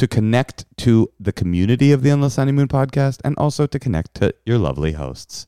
To 0.00 0.08
connect 0.08 0.64
to 0.78 1.12
the 1.20 1.30
community 1.30 1.92
of 1.92 2.02
the 2.02 2.08
Endless 2.08 2.36
Honeymoon 2.36 2.68
podcast 2.68 3.20
and 3.22 3.36
also 3.36 3.66
to 3.66 3.78
connect 3.78 4.14
to 4.14 4.34
your 4.46 4.56
lovely 4.56 4.92
hosts. 4.92 5.46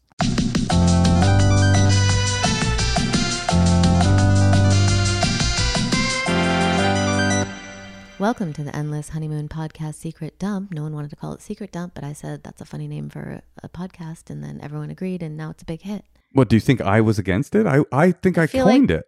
Welcome 8.18 8.52
to 8.52 8.62
the 8.62 8.76
Endless 8.76 9.08
Honeymoon 9.08 9.48
Podcast 9.48 9.94
Secret 9.94 10.38
Dump. 10.38 10.74
No 10.74 10.82
one 10.82 10.92
wanted 10.92 11.08
to 11.08 11.16
call 11.16 11.32
it 11.32 11.40
Secret 11.40 11.72
Dump, 11.72 11.94
but 11.94 12.04
I 12.04 12.12
said 12.12 12.44
that's 12.44 12.60
a 12.60 12.66
funny 12.66 12.86
name 12.86 13.08
for 13.08 13.40
a 13.62 13.70
podcast, 13.70 14.28
and 14.28 14.44
then 14.44 14.60
everyone 14.62 14.90
agreed, 14.90 15.22
and 15.22 15.34
now 15.34 15.48
it's 15.48 15.62
a 15.62 15.66
big 15.66 15.80
hit. 15.80 16.04
What, 16.32 16.50
do 16.50 16.56
you 16.56 16.60
think 16.60 16.82
I 16.82 17.00
was 17.00 17.18
against 17.18 17.54
it? 17.54 17.66
I, 17.66 17.84
I 17.90 18.12
think 18.12 18.36
I 18.36 18.46
feel 18.46 18.66
coined 18.66 18.90
it. 18.90 19.06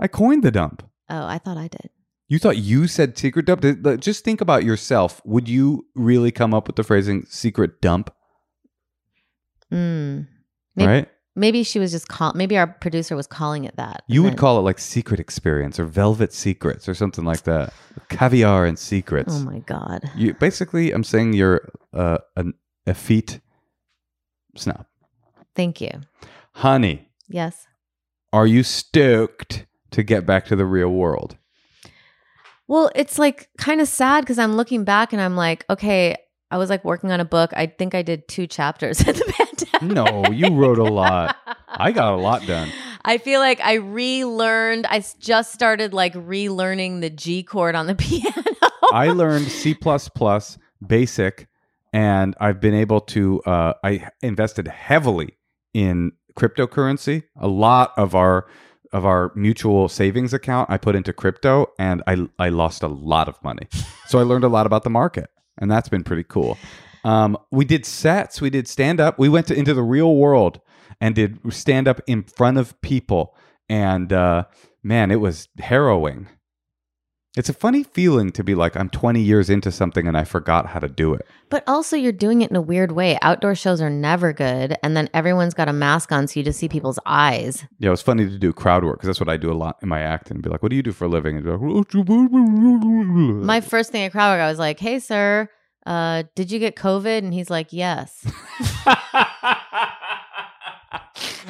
I 0.00 0.08
coined 0.08 0.42
the 0.42 0.50
dump. 0.50 0.82
Oh, 1.08 1.24
I 1.24 1.38
thought 1.38 1.56
I 1.56 1.68
did. 1.68 1.90
You 2.30 2.38
thought 2.38 2.58
you 2.58 2.86
said 2.86 3.18
secret 3.18 3.44
dump? 3.44 3.62
Just 4.00 4.24
think 4.24 4.40
about 4.40 4.62
yourself. 4.62 5.20
Would 5.24 5.48
you 5.48 5.86
really 5.96 6.30
come 6.30 6.54
up 6.54 6.68
with 6.68 6.76
the 6.76 6.84
phrasing 6.84 7.26
secret 7.28 7.80
dump? 7.80 8.14
Mm. 9.72 10.28
Maybe, 10.76 10.88
right? 10.88 11.08
maybe 11.34 11.64
she 11.64 11.80
was 11.80 11.90
just 11.90 12.06
call. 12.06 12.32
Maybe 12.36 12.56
our 12.56 12.68
producer 12.68 13.16
was 13.16 13.26
calling 13.26 13.64
it 13.64 13.74
that. 13.76 14.04
You 14.06 14.22
would 14.22 14.34
then- 14.34 14.38
call 14.38 14.58
it 14.58 14.62
like 14.62 14.78
secret 14.78 15.18
experience 15.18 15.80
or 15.80 15.84
velvet 15.84 16.32
secrets 16.32 16.88
or 16.88 16.94
something 16.94 17.24
like 17.24 17.42
that. 17.42 17.72
Caviar 18.08 18.64
and 18.64 18.78
secrets. 18.78 19.34
Oh 19.34 19.40
my 19.44 19.58
god. 19.60 20.08
You 20.16 20.34
basically, 20.34 20.92
I'm 20.92 21.02
saying 21.04 21.32
you're 21.32 21.68
uh, 21.92 22.18
an 22.36 22.54
effete 22.86 23.40
snob. 24.56 24.86
Thank 25.56 25.80
you. 25.80 25.90
Honey, 26.54 27.08
Yes. 27.28 27.66
are 28.32 28.46
you 28.46 28.62
stoked 28.62 29.66
to 29.90 30.04
get 30.04 30.26
back 30.26 30.44
to 30.46 30.54
the 30.54 30.64
real 30.64 30.90
world? 30.90 31.36
Well, 32.70 32.88
it's 32.94 33.18
like 33.18 33.48
kind 33.58 33.80
of 33.80 33.88
sad 33.88 34.20
because 34.20 34.38
I'm 34.38 34.54
looking 34.54 34.84
back 34.84 35.12
and 35.12 35.20
I'm 35.20 35.34
like, 35.34 35.66
okay, 35.68 36.16
I 36.52 36.56
was 36.56 36.70
like 36.70 36.84
working 36.84 37.10
on 37.10 37.18
a 37.18 37.24
book. 37.24 37.50
I 37.52 37.66
think 37.66 37.96
I 37.96 38.02
did 38.02 38.28
two 38.28 38.46
chapters 38.46 39.00
in 39.08 39.16
the 39.16 39.34
pandemic. 39.36 39.96
No, 39.96 40.30
you 40.30 40.54
wrote 40.54 40.78
a 40.78 40.84
lot. 40.84 41.36
I 41.66 41.90
got 41.90 42.12
a 42.12 42.16
lot 42.16 42.46
done. 42.46 42.70
I 43.04 43.18
feel 43.18 43.40
like 43.40 43.60
I 43.60 43.74
relearned. 43.74 44.86
I 44.86 45.02
just 45.18 45.52
started 45.52 45.92
like 45.92 46.14
relearning 46.14 47.00
the 47.00 47.10
G 47.10 47.42
chord 47.42 47.74
on 47.74 47.88
the 47.88 47.94
piano. 47.96 48.54
I 48.92 49.08
learned 49.08 49.48
C 49.48 49.76
basic, 50.86 51.48
and 51.92 52.36
I've 52.38 52.60
been 52.60 52.74
able 52.74 53.00
to. 53.00 53.42
Uh, 53.42 53.72
I 53.82 54.10
invested 54.22 54.68
heavily 54.68 55.36
in 55.74 56.12
cryptocurrency. 56.38 57.24
A 57.34 57.48
lot 57.48 57.94
of 57.96 58.14
our 58.14 58.46
of 58.92 59.06
our 59.06 59.32
mutual 59.34 59.88
savings 59.88 60.32
account 60.32 60.70
I 60.70 60.76
put 60.76 60.96
into 60.96 61.12
crypto, 61.12 61.72
and 61.78 62.02
I 62.06 62.28
I 62.38 62.48
lost 62.48 62.82
a 62.82 62.88
lot 62.88 63.28
of 63.28 63.42
money. 63.42 63.68
so 64.06 64.18
I 64.18 64.22
learned 64.22 64.44
a 64.44 64.48
lot 64.48 64.66
about 64.66 64.84
the 64.84 64.90
market, 64.90 65.30
and 65.58 65.70
that's 65.70 65.88
been 65.88 66.04
pretty 66.04 66.24
cool. 66.24 66.58
Um, 67.04 67.38
we 67.50 67.64
did 67.64 67.86
sets, 67.86 68.40
we 68.40 68.50
did 68.50 68.68
stand 68.68 69.00
up, 69.00 69.18
we 69.18 69.28
went 69.28 69.46
to, 69.46 69.54
into 69.54 69.72
the 69.72 69.82
real 69.82 70.16
world 70.16 70.60
and 71.00 71.14
did 71.14 71.38
stand 71.52 71.88
up 71.88 72.00
in 72.06 72.24
front 72.24 72.58
of 72.58 72.78
people, 72.82 73.34
and 73.68 74.12
uh, 74.12 74.44
man, 74.82 75.10
it 75.10 75.20
was 75.20 75.48
harrowing. 75.58 76.28
It's 77.36 77.48
a 77.48 77.54
funny 77.54 77.84
feeling 77.84 78.32
to 78.32 78.42
be 78.42 78.56
like, 78.56 78.76
I'm 78.76 78.88
20 78.90 79.20
years 79.20 79.48
into 79.48 79.70
something 79.70 80.08
and 80.08 80.18
I 80.18 80.24
forgot 80.24 80.66
how 80.66 80.80
to 80.80 80.88
do 80.88 81.14
it. 81.14 81.24
but 81.48 81.62
also, 81.68 81.96
you're 81.96 82.10
doing 82.10 82.42
it 82.42 82.50
in 82.50 82.56
a 82.56 82.60
weird 82.60 82.90
way. 82.90 83.20
Outdoor 83.22 83.54
shows 83.54 83.80
are 83.80 83.88
never 83.88 84.32
good. 84.32 84.76
And 84.82 84.96
then 84.96 85.08
everyone's 85.14 85.54
got 85.54 85.68
a 85.68 85.72
mask 85.72 86.10
on, 86.10 86.26
so 86.26 86.40
you 86.40 86.44
just 86.44 86.58
see 86.58 86.68
people's 86.68 86.98
eyes. 87.06 87.64
Yeah, 87.78 87.88
it 87.88 87.90
was 87.92 88.02
funny 88.02 88.28
to 88.28 88.36
do 88.36 88.52
crowd 88.52 88.82
work 88.84 88.96
because 88.96 89.06
that's 89.06 89.20
what 89.20 89.28
I 89.28 89.36
do 89.36 89.52
a 89.52 89.54
lot 89.54 89.76
in 89.80 89.88
my 89.88 90.00
act 90.00 90.32
and 90.32 90.42
be 90.42 90.50
like, 90.50 90.60
what 90.60 90.70
do 90.70 90.76
you 90.76 90.82
do 90.82 90.90
for 90.90 91.04
a 91.04 91.08
living? 91.08 91.36
And 91.36 91.44
be 91.44 91.50
like, 91.52 91.94
My 93.46 93.60
first 93.60 93.92
thing 93.92 94.02
at 94.02 94.10
crowd 94.10 94.32
work, 94.34 94.40
I 94.40 94.48
was 94.48 94.58
like, 94.58 94.80
hey, 94.80 94.98
sir, 94.98 95.48
uh, 95.86 96.24
did 96.34 96.50
you 96.50 96.58
get 96.58 96.74
COVID? 96.74 97.18
And 97.18 97.32
he's 97.32 97.48
like, 97.48 97.68
yes. 97.72 98.26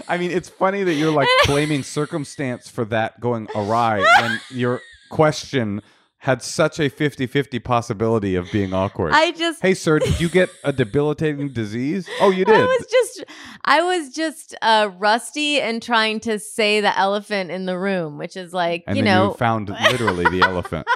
I 0.08 0.18
mean, 0.18 0.30
it's 0.30 0.48
funny 0.48 0.82
that 0.82 0.94
you're 0.94 1.12
like 1.12 1.28
blaming 1.46 1.82
circumstance 1.84 2.68
for 2.68 2.84
that 2.86 3.20
going 3.20 3.48
awry 3.54 4.00
when 4.20 4.40
your 4.50 4.80
question 5.10 5.82
had 6.20 6.42
such 6.42 6.78
a 6.78 6.90
50 6.90 7.26
50 7.26 7.58
possibility 7.60 8.34
of 8.36 8.50
being 8.52 8.74
awkward. 8.74 9.12
I 9.14 9.32
just. 9.32 9.62
hey, 9.62 9.72
sir, 9.72 9.98
did 9.98 10.20
you 10.20 10.28
get 10.28 10.50
a 10.64 10.72
debilitating 10.72 11.52
disease? 11.52 12.08
Oh, 12.20 12.28
you 12.28 12.44
did. 12.44 12.54
I 12.54 12.66
was 12.66 12.86
just, 12.90 13.24
I 13.64 13.82
was 13.82 14.14
just 14.14 14.54
uh, 14.60 14.90
rusty 14.98 15.58
and 15.58 15.82
trying 15.82 16.20
to 16.20 16.38
say 16.38 16.82
the 16.82 16.96
elephant 16.98 17.50
in 17.50 17.64
the 17.64 17.78
room, 17.78 18.18
which 18.18 18.36
is 18.36 18.52
like, 18.52 18.84
and 18.86 18.98
you 18.98 19.02
know, 19.02 19.28
you 19.28 19.34
found 19.34 19.70
literally 19.70 20.24
the 20.28 20.42
elephant 20.46 20.86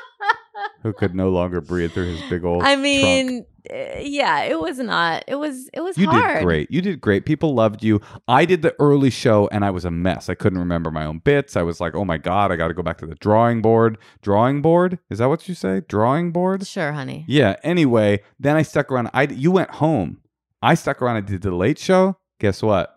who 0.85 0.93
could 0.93 1.13
no 1.17 1.31
longer 1.31 1.61
breathe 1.61 1.93
through 1.93 2.15
his 2.15 2.23
big 2.31 2.45
old. 2.45 2.63
I 2.63 2.77
mean, 2.77 3.45
uh, 3.69 3.75
yeah, 3.99 4.43
it 4.43 4.61
was 4.61 4.79
not. 4.79 5.25
It 5.27 5.35
was. 5.35 5.69
It 5.73 5.81
was 5.81 5.99
You 5.99 6.09
hard. 6.09 6.37
did 6.37 6.45
great. 6.45 6.71
You 6.71 6.81
did 6.81 7.01
great. 7.01 7.25
People 7.27 7.55
loved 7.55 7.83
you. 7.83 8.01
I 8.29 8.45
did 8.45 8.63
the 8.63 8.75
early 8.79 9.11
show 9.11 9.49
and 9.51 9.65
I 9.65 9.71
was 9.71 9.85
a 9.85 9.91
mess. 9.91 10.29
I 10.29 10.35
couldn't 10.35 10.59
remember 10.61 10.93
my 10.93 11.05
own 11.05 11.19
bits. 11.19 11.57
I 11.57 11.63
was 11.63 11.81
like, 11.81 11.97
oh 11.97 12.05
my 12.05 12.19
God, 12.19 12.53
I 12.53 12.57
got 12.57 12.69
to 12.69 12.75
go 12.75 12.83
back 12.83 12.99
to 12.99 13.07
the 13.07 13.15
drawing 13.17 13.63
board. 13.63 13.99
Drawing 14.23 14.63
board? 14.63 14.99
Is 15.11 15.19
that 15.19 15.29
what 15.29 15.49
you 15.49 15.55
say? 15.55 15.81
Drawing 15.89 16.31
board? 16.31 16.67
Sure, 16.67 16.93
honey. 16.93 17.25
Yeah. 17.27 17.57
Anyway, 17.65 18.21
then 18.39 18.55
I 18.55 18.63
stuck 18.63 18.93
around. 18.93 19.11
I 19.13 19.23
you 19.25 19.51
went 19.51 19.71
home. 19.71 20.21
I 20.63 20.75
stuck 20.75 21.03
around. 21.03 21.17
I 21.17 21.21
did 21.23 21.43
the 21.43 21.51
late 21.55 21.79
show. 21.79 22.19
Guess 22.41 22.63
what? 22.63 22.94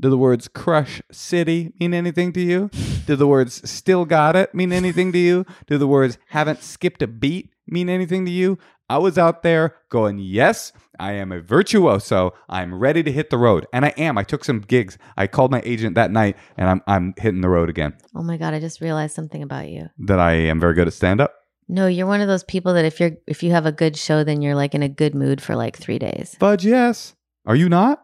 Do 0.00 0.10
the 0.10 0.18
words 0.18 0.48
crush 0.48 1.00
city 1.12 1.72
mean 1.78 1.94
anything 1.94 2.32
to 2.32 2.40
you? 2.40 2.68
Do 3.06 3.14
the 3.14 3.28
words 3.28 3.68
still 3.68 4.04
got 4.04 4.34
it 4.34 4.52
mean 4.54 4.72
anything 4.72 5.12
to 5.12 5.18
you? 5.18 5.46
Do 5.66 5.78
the 5.78 5.86
words 5.86 6.18
haven't 6.28 6.62
skipped 6.62 7.00
a 7.02 7.06
beat 7.06 7.50
mean 7.68 7.88
anything 7.88 8.24
to 8.24 8.30
you? 8.30 8.58
I 8.90 8.98
was 8.98 9.16
out 9.16 9.42
there 9.42 9.76
going, 9.88 10.18
yes, 10.18 10.72
I 10.98 11.12
am 11.12 11.30
a 11.30 11.40
virtuoso. 11.40 12.32
I'm 12.48 12.74
ready 12.74 13.02
to 13.04 13.12
hit 13.12 13.30
the 13.30 13.38
road. 13.38 13.66
And 13.72 13.84
I 13.84 13.94
am. 13.96 14.18
I 14.18 14.24
took 14.24 14.44
some 14.44 14.60
gigs. 14.60 14.98
I 15.16 15.26
called 15.28 15.50
my 15.50 15.62
agent 15.64 15.94
that 15.94 16.10
night 16.10 16.36
and 16.56 16.68
I'm, 16.68 16.82
I'm 16.86 17.14
hitting 17.16 17.40
the 17.40 17.48
road 17.48 17.70
again. 17.70 17.94
Oh 18.16 18.22
my 18.22 18.36
god, 18.36 18.52
I 18.52 18.58
just 18.58 18.80
realized 18.80 19.14
something 19.14 19.42
about 19.42 19.68
you. 19.68 19.90
That 19.98 20.18
I 20.18 20.32
am 20.32 20.58
very 20.58 20.74
good 20.74 20.88
at 20.88 20.92
stand 20.92 21.20
up. 21.20 21.34
No, 21.68 21.86
you're 21.86 22.06
one 22.06 22.20
of 22.20 22.28
those 22.28 22.44
people 22.44 22.74
that 22.74 22.84
if 22.84 23.00
you're 23.00 23.12
if 23.26 23.42
you 23.42 23.52
have 23.52 23.64
a 23.64 23.72
good 23.72 23.96
show, 23.96 24.22
then 24.22 24.42
you're 24.42 24.54
like 24.54 24.74
in 24.74 24.82
a 24.82 24.88
good 24.88 25.14
mood 25.14 25.40
for 25.40 25.56
like 25.56 25.78
three 25.78 25.98
days. 25.98 26.36
Fudge, 26.38 26.66
yes. 26.66 27.14
Are 27.46 27.56
you 27.56 27.70
not? 27.70 28.03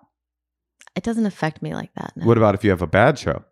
It 0.97 1.03
doesn't 1.03 1.27
affect 1.27 1.63
me 1.63 1.75
like 1.75 1.95
that. 1.95 2.13
No. 2.17 2.27
What 2.27 2.37
about 2.37 2.55
if 2.55 2.65
you 2.65 2.71
have 2.71 2.83
a 2.83 2.87
bad 2.87 3.19
show? 3.19 3.45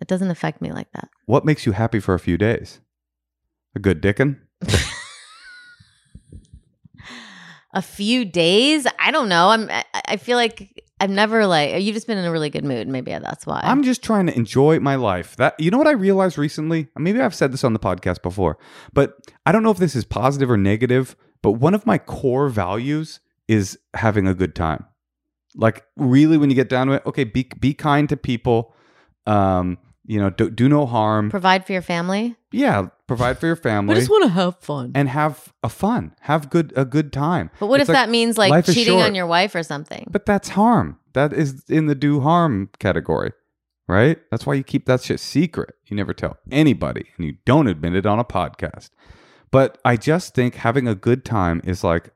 It 0.00 0.08
doesn't 0.08 0.30
affect 0.30 0.60
me 0.60 0.72
like 0.72 0.90
that. 0.92 1.08
What 1.26 1.44
makes 1.44 1.64
you 1.64 1.72
happy 1.72 2.00
for 2.00 2.14
a 2.14 2.18
few 2.18 2.36
days? 2.36 2.80
A 3.74 3.78
good 3.78 4.00
dickin'? 4.00 4.40
A 7.74 7.80
few 7.80 8.26
days? 8.26 8.86
I 8.98 9.10
don't 9.10 9.30
know. 9.30 9.48
I'm. 9.48 9.70
I, 9.70 9.84
I 10.06 10.16
feel 10.18 10.36
like 10.36 10.84
I've 11.00 11.08
never 11.08 11.46
like. 11.46 11.82
You've 11.82 11.94
just 11.94 12.06
been 12.06 12.18
in 12.18 12.26
a 12.26 12.30
really 12.30 12.50
good 12.50 12.64
mood. 12.66 12.86
Maybe 12.86 13.12
that's 13.12 13.46
why. 13.46 13.60
I'm 13.64 13.82
just 13.82 14.02
trying 14.02 14.26
to 14.26 14.36
enjoy 14.36 14.78
my 14.78 14.96
life. 14.96 15.36
That 15.36 15.58
you 15.58 15.70
know 15.70 15.78
what 15.78 15.86
I 15.86 15.92
realized 15.92 16.36
recently? 16.36 16.88
Maybe 16.98 17.18
I've 17.18 17.34
said 17.34 17.50
this 17.50 17.64
on 17.64 17.72
the 17.72 17.78
podcast 17.78 18.20
before, 18.22 18.58
but 18.92 19.14
I 19.46 19.52
don't 19.52 19.62
know 19.62 19.70
if 19.70 19.78
this 19.78 19.96
is 19.96 20.04
positive 20.04 20.50
or 20.50 20.58
negative, 20.58 21.16
but 21.40 21.52
one 21.52 21.72
of 21.72 21.86
my 21.86 21.96
core 21.96 22.50
values 22.50 23.20
is 23.48 23.78
having 23.94 24.28
a 24.28 24.34
good 24.34 24.54
time. 24.54 24.84
Like 25.54 25.84
really 25.96 26.38
when 26.38 26.50
you 26.50 26.56
get 26.56 26.68
down 26.68 26.86
to 26.88 26.94
it, 26.94 27.02
okay, 27.06 27.24
be 27.24 27.48
be 27.60 27.74
kind 27.74 28.08
to 28.08 28.16
people. 28.16 28.74
Um, 29.26 29.78
you 30.04 30.18
know, 30.18 30.30
do, 30.30 30.50
do 30.50 30.68
no 30.68 30.84
harm. 30.84 31.30
Provide 31.30 31.64
for 31.64 31.72
your 31.72 31.82
family. 31.82 32.34
Yeah, 32.50 32.88
provide 33.06 33.38
for 33.38 33.46
your 33.46 33.56
family 33.56 33.94
I 33.94 33.98
just 33.98 34.10
want 34.10 34.24
to 34.24 34.30
have 34.30 34.58
fun. 34.58 34.90
and 34.96 35.08
have 35.08 35.52
a 35.62 35.68
fun. 35.68 36.14
Have 36.22 36.50
good 36.50 36.72
a 36.76 36.84
good 36.84 37.12
time. 37.12 37.50
But 37.60 37.68
what 37.68 37.80
It's 37.80 37.88
if 37.88 37.94
like- 37.94 38.06
that 38.06 38.10
means 38.10 38.36
like 38.36 38.64
cheating 38.66 39.00
on 39.00 39.14
your 39.14 39.26
wife 39.26 39.54
or 39.54 39.62
something? 39.62 40.08
But 40.10 40.26
that's 40.26 40.50
harm. 40.50 40.98
That 41.12 41.32
is 41.32 41.62
in 41.68 41.86
the 41.86 41.94
do 41.94 42.20
harm 42.20 42.70
category, 42.80 43.32
right? 43.86 44.18
That's 44.30 44.44
why 44.44 44.54
you 44.54 44.64
keep 44.64 44.86
that 44.86 45.02
shit 45.02 45.20
secret. 45.20 45.74
You 45.86 45.96
never 45.96 46.14
tell 46.14 46.36
anybody 46.50 47.06
and 47.16 47.24
you 47.26 47.36
don't 47.44 47.68
admit 47.68 47.94
it 47.94 48.04
on 48.06 48.18
a 48.18 48.24
podcast. 48.24 48.90
But 49.52 49.78
I 49.84 49.96
just 49.96 50.34
think 50.34 50.56
having 50.56 50.88
a 50.88 50.94
good 50.94 51.24
time 51.24 51.60
is 51.64 51.84
like, 51.84 52.10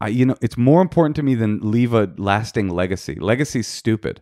I, 0.00 0.08
you 0.08 0.26
know, 0.26 0.36
it's 0.40 0.56
more 0.58 0.82
important 0.82 1.16
to 1.16 1.22
me 1.22 1.34
than 1.34 1.60
leave 1.62 1.94
a 1.94 2.12
lasting 2.16 2.68
legacy. 2.68 3.14
Legacy's 3.14 3.66
stupid. 3.66 4.20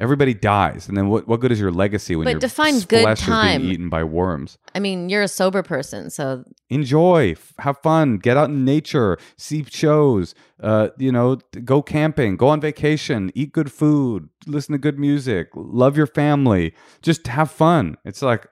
Everybody 0.00 0.34
dies, 0.34 0.88
and 0.88 0.96
then 0.96 1.08
what? 1.08 1.28
What 1.28 1.38
good 1.38 1.52
is 1.52 1.60
your 1.60 1.70
legacy 1.70 2.16
when 2.16 2.24
But 2.24 2.30
your 2.32 2.40
define 2.40 2.80
good 2.80 3.08
is 3.08 3.20
time. 3.20 3.60
being 3.60 3.72
eaten 3.74 3.88
by 3.88 4.02
worms? 4.02 4.58
I 4.74 4.80
mean, 4.80 5.08
you're 5.08 5.22
a 5.22 5.28
sober 5.28 5.62
person, 5.62 6.10
so 6.10 6.42
enjoy 6.68 7.30
f- 7.32 7.52
have 7.60 7.78
fun 7.78 8.18
get 8.18 8.36
out 8.36 8.48
in 8.50 8.64
nature 8.64 9.16
see 9.36 9.64
shows 9.70 10.34
uh 10.60 10.88
you 10.98 11.12
know 11.12 11.36
go 11.64 11.80
camping 11.80 12.36
go 12.36 12.48
on 12.48 12.60
vacation 12.60 13.30
eat 13.36 13.52
good 13.52 13.70
food 13.70 14.28
listen 14.46 14.72
to 14.72 14.78
good 14.78 14.98
music 14.98 15.48
love 15.54 15.96
your 15.96 16.06
family 16.06 16.74
just 17.02 17.28
have 17.28 17.48
fun 17.50 17.96
it's 18.04 18.22
like 18.22 18.48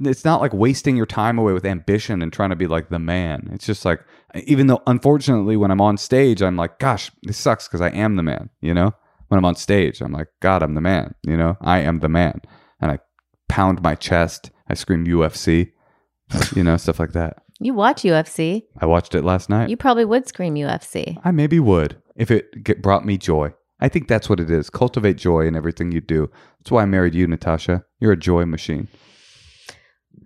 it's 0.00 0.24
not 0.24 0.40
like 0.40 0.52
wasting 0.52 0.96
your 0.96 1.06
time 1.06 1.38
away 1.38 1.52
with 1.52 1.64
ambition 1.64 2.22
and 2.22 2.32
trying 2.32 2.50
to 2.50 2.56
be 2.56 2.66
like 2.66 2.88
the 2.88 2.98
man 2.98 3.48
it's 3.52 3.66
just 3.66 3.84
like 3.84 4.00
even 4.44 4.66
though 4.66 4.82
unfortunately 4.86 5.56
when 5.56 5.70
i'm 5.70 5.80
on 5.80 5.96
stage 5.96 6.42
i'm 6.42 6.56
like 6.56 6.78
gosh 6.78 7.10
this 7.22 7.36
sucks 7.36 7.66
because 7.66 7.80
i 7.80 7.90
am 7.90 8.16
the 8.16 8.22
man 8.22 8.48
you 8.60 8.74
know 8.74 8.92
when 9.28 9.38
i'm 9.38 9.44
on 9.44 9.54
stage 9.54 10.00
i'm 10.00 10.12
like 10.12 10.28
god 10.40 10.62
i'm 10.62 10.74
the 10.74 10.80
man 10.80 11.14
you 11.26 11.36
know 11.36 11.56
i 11.60 11.78
am 11.78 12.00
the 12.00 12.08
man 12.08 12.40
and 12.80 12.90
i 12.90 12.98
pound 13.48 13.82
my 13.82 13.94
chest 13.94 14.50
i 14.68 14.74
scream 14.74 15.04
ufc 15.06 15.70
you 16.54 16.62
know 16.62 16.76
stuff 16.76 17.00
like 17.00 17.12
that 17.12 17.42
you 17.60 17.74
watch 17.74 18.02
UFC. 18.02 18.62
I 18.80 18.86
watched 18.86 19.14
it 19.14 19.24
last 19.24 19.50
night. 19.50 19.68
You 19.68 19.76
probably 19.76 20.04
would 20.04 20.28
scream 20.28 20.54
UFC. 20.54 21.18
I 21.24 21.32
maybe 21.32 21.58
would 21.58 22.00
if 22.14 22.30
it 22.30 22.62
get, 22.62 22.82
brought 22.82 23.04
me 23.04 23.18
joy. 23.18 23.52
I 23.80 23.88
think 23.88 24.08
that's 24.08 24.28
what 24.28 24.40
it 24.40 24.50
is. 24.50 24.70
Cultivate 24.70 25.16
joy 25.16 25.46
in 25.46 25.56
everything 25.56 25.92
you 25.92 26.00
do. 26.00 26.30
That's 26.58 26.70
why 26.70 26.82
I 26.82 26.86
married 26.86 27.14
you, 27.14 27.26
Natasha. 27.26 27.84
You're 28.00 28.12
a 28.12 28.16
joy 28.16 28.44
machine. 28.44 28.88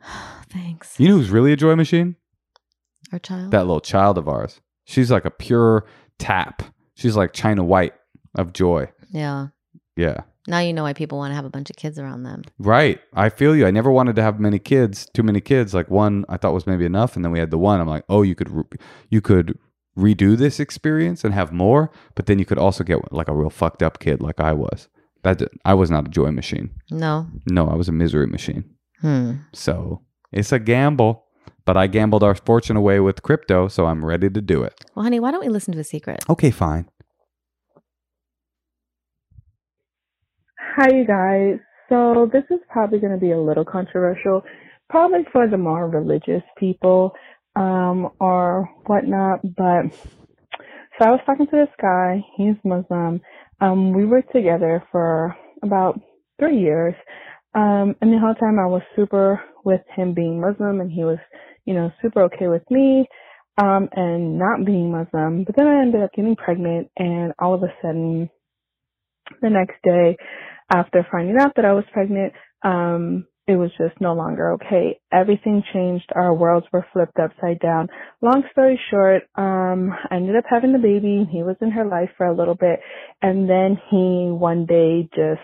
Thanks. 0.51 0.99
You 0.99 1.09
know 1.09 1.17
who's 1.17 1.31
really 1.31 1.53
a 1.53 1.57
joy 1.57 1.77
machine? 1.77 2.17
Our 3.13 3.19
child. 3.19 3.51
That 3.51 3.61
little 3.67 3.81
child 3.81 4.19
of 4.19 4.29
ours. 4.29 4.61
She's 4.85 5.11
like 5.11 5.25
a 5.25 5.31
pure 5.31 5.85
tap. 6.19 6.63
She's 6.95 7.17
like 7.17 7.33
China 7.33 7.65
White 7.65 7.95
of 8.35 8.53
joy. 8.53 8.91
yeah. 9.11 9.49
Yeah. 9.97 10.23
Now 10.49 10.59
you 10.59 10.73
know 10.73 10.83
why 10.83 10.93
people 10.95 11.19
want 11.19 11.31
to 11.31 11.37
have 11.37 11.45
a 11.45 11.51
bunch 11.51 11.71
of 11.71 11.77
kids 11.77 11.99
around 11.99 12.25
them. 12.25 12.43
Right. 12.59 12.99
I 13.15 13.29
feel 13.29 13.55
you. 13.55 13.65
I 13.67 13.71
never 13.71 13.93
wanted 13.93 14.17
to 14.17 14.23
have 14.23 14.41
many 14.41 14.59
kids, 14.59 15.07
too 15.15 15.23
many 15.23 15.41
kids. 15.41 15.73
Like 15.75 15.89
one 15.91 16.25
I 16.29 16.37
thought 16.37 16.55
was 16.55 16.67
maybe 16.67 16.85
enough 16.85 17.15
and 17.15 17.25
then 17.25 17.31
we 17.31 17.39
had 17.39 17.51
the 17.53 17.59
one. 17.59 17.81
I'm 17.81 17.87
like, 17.87 18.05
"Oh, 18.09 18.23
you 18.23 18.35
could 18.35 18.51
re- 18.51 18.65
you 19.11 19.21
could 19.21 19.57
redo 19.97 20.37
this 20.37 20.59
experience 20.59 21.23
and 21.25 21.33
have 21.35 21.53
more, 21.53 21.93
but 22.17 22.27
then 22.27 22.39
you 22.41 22.45
could 22.45 22.59
also 22.59 22.83
get 22.83 23.13
like 23.13 23.29
a 23.29 23.35
real 23.35 23.51
fucked 23.51 23.83
up 23.83 24.01
kid 24.01 24.21
like 24.23 24.41
I 24.41 24.53
was." 24.53 24.89
That 25.23 25.43
I 25.65 25.75
was 25.75 25.91
not 25.91 26.07
a 26.09 26.11
joy 26.11 26.33
machine. 26.33 26.71
No. 26.91 27.29
No, 27.47 27.69
I 27.69 27.75
was 27.77 27.89
a 27.89 27.93
misery 27.93 28.27
machine. 28.27 28.65
Hmm. 29.03 29.33
So, 29.53 30.03
it's 30.33 30.53
a 30.53 30.59
gamble, 30.59 31.27
but 31.65 31.77
I 31.77 31.89
gambled 31.89 32.23
our 32.23 32.35
fortune 32.35 32.77
away 32.77 33.01
with 33.01 33.23
crypto, 33.23 33.69
so 33.69 33.87
I'm 33.87 34.05
ready 34.05 34.31
to 34.31 34.41
do 34.41 34.63
it. 34.63 34.75
Well, 34.95 35.03
honey, 35.03 35.21
why 35.21 35.31
don't 35.33 35.45
we 35.45 35.49
listen 35.49 35.75
to 35.75 35.81
a 35.81 35.85
secret? 35.85 36.25
Okay, 36.31 36.51
fine. 36.51 36.89
Hi, 40.77 40.89
you 40.95 41.07
guys. 41.07 41.59
So 41.91 42.31
this 42.33 42.45
is 42.51 42.61
probably 42.71 42.99
going 42.99 43.13
to 43.13 43.19
be 43.19 43.33
a 43.33 43.39
little 43.39 43.65
controversial, 43.65 44.43
probably 44.89 45.27
for 45.31 45.47
the 45.47 45.59
more 45.59 45.89
religious 45.89 46.43
people 46.57 47.13
um, 47.57 48.09
or 48.21 48.71
whatnot. 48.87 49.41
But 49.43 49.93
so 50.99 51.07
I 51.07 51.11
was 51.11 51.21
talking 51.27 51.47
to 51.47 51.57
this 51.57 51.75
guy. 51.81 52.25
He's 52.37 52.55
Muslim. 52.65 53.21
Um, 53.61 53.93
we 53.93 54.07
were 54.07 54.23
together 54.23 54.83
for 54.91 55.37
about 55.63 56.01
three 56.39 56.59
years, 56.59 56.95
um, 57.55 57.97
and 58.01 58.13
the 58.13 58.19
whole 58.19 58.35
time 58.35 58.59
I 58.59 58.67
was 58.67 58.83
super 58.97 59.41
with 59.65 59.83
him 59.95 60.15
being 60.15 60.41
Muslim, 60.41 60.81
and 60.81 60.91
he 60.91 61.05
was, 61.05 61.19
you 61.65 61.75
know, 61.75 61.91
super 62.03 62.23
okay 62.25 62.49
with 62.49 62.69
me. 62.71 63.07
Um, 63.61 63.91
and 63.93 64.39
not 64.39 64.65
being 64.65 64.91
Muslim, 64.91 65.45
but 65.45 65.55
then 65.57 65.67
I 65.67 65.83
ended 65.83 66.03
up 66.03 66.15
getting 66.15 66.37
pregnant, 66.37 66.91
and 66.97 67.35
all 67.39 67.53
of 67.53 67.63
a 67.63 67.69
sudden, 67.83 68.31
the 69.43 69.51
next 69.51 69.77
day, 69.85 70.17
after 70.73 71.07
finding 71.13 71.37
out 71.39 71.53
that 71.57 71.67
I 71.67 71.75
was 71.75 71.85
pregnant, 71.93 72.33
um, 72.63 73.27
it 73.47 73.57
was 73.57 73.71
just 73.77 74.01
no 74.01 74.15
longer 74.15 74.53
okay. 74.53 75.01
Everything 75.13 75.63
changed. 75.73 76.11
Our 76.15 76.33
worlds 76.33 76.67
were 76.73 76.87
flipped 76.93 77.19
upside 77.19 77.59
down. 77.59 77.89
Long 78.21 78.45
story 78.53 78.81
short, 78.91 79.25
um, 79.35 79.91
I 80.11 80.17
ended 80.17 80.37
up 80.37 80.45
having 80.49 80.73
the 80.73 80.79
baby. 80.79 81.29
He 81.31 81.43
was 81.43 81.57
in 81.61 81.73
her 81.73 81.85
life 81.85 82.11
for 82.17 82.27
a 82.27 82.37
little 82.37 82.55
bit. 82.55 82.81
And 83.21 83.51
then 83.51 83.79
he 83.91 84.31
one 84.31 84.65
day 84.65 85.09
just 85.15 85.43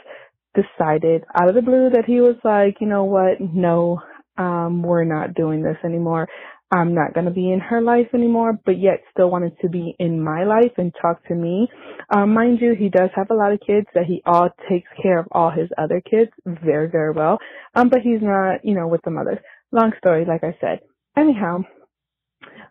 decided 0.61 1.25
out 1.35 1.49
of 1.49 1.55
the 1.55 1.63
blue 1.63 1.91
that 1.91 2.05
he 2.07 2.21
was 2.21 2.37
like, 2.45 2.77
you 2.81 2.87
know 2.87 3.05
what? 3.05 3.41
No, 3.41 4.01
um, 4.37 4.83
we're 4.83 5.05
not 5.05 5.35
doing 5.35 5.63
this 5.63 5.77
anymore. 5.85 6.29
I'm 6.71 6.95
not 6.95 7.15
going 7.15 7.25
to 7.25 7.33
be 7.33 7.51
in 7.51 7.61
her 7.61 7.81
life 7.81 8.09
anymore, 8.13 8.59
but 8.67 8.79
yet 8.79 9.03
still 9.11 9.31
wanted 9.31 9.59
to 9.63 9.71
be 9.71 9.95
in 9.99 10.23
my 10.23 10.45
life 10.45 10.73
and 10.77 10.93
talk 11.01 11.27
to 11.29 11.35
me. 11.35 11.67
Um, 12.11 12.35
mind 12.35 12.59
you, 12.61 12.75
he 12.79 12.91
does 12.91 13.09
have 13.15 13.31
a 13.31 13.35
lot 13.35 13.53
of 13.53 13.61
kids 13.67 13.87
that 13.95 14.05
he 14.05 14.23
all 14.27 14.51
takes 14.69 14.89
care 15.03 15.19
of 15.19 15.27
all 15.33 15.51
his 15.51 15.71
other 15.79 16.03
kids 16.03 16.31
very, 16.45 16.89
very 16.89 17.13
well. 17.13 17.39
Um, 17.75 17.89
but 17.89 18.01
he's 18.03 18.21
not, 18.21 18.65
you 18.65 18.75
know, 18.75 18.87
with 18.87 19.01
the 19.05 19.11
mothers. 19.11 19.39
Long 19.73 19.93
story, 19.99 20.27
like 20.27 20.45
I 20.45 20.57
said. 20.61 20.81
Anyhow, 21.17 21.65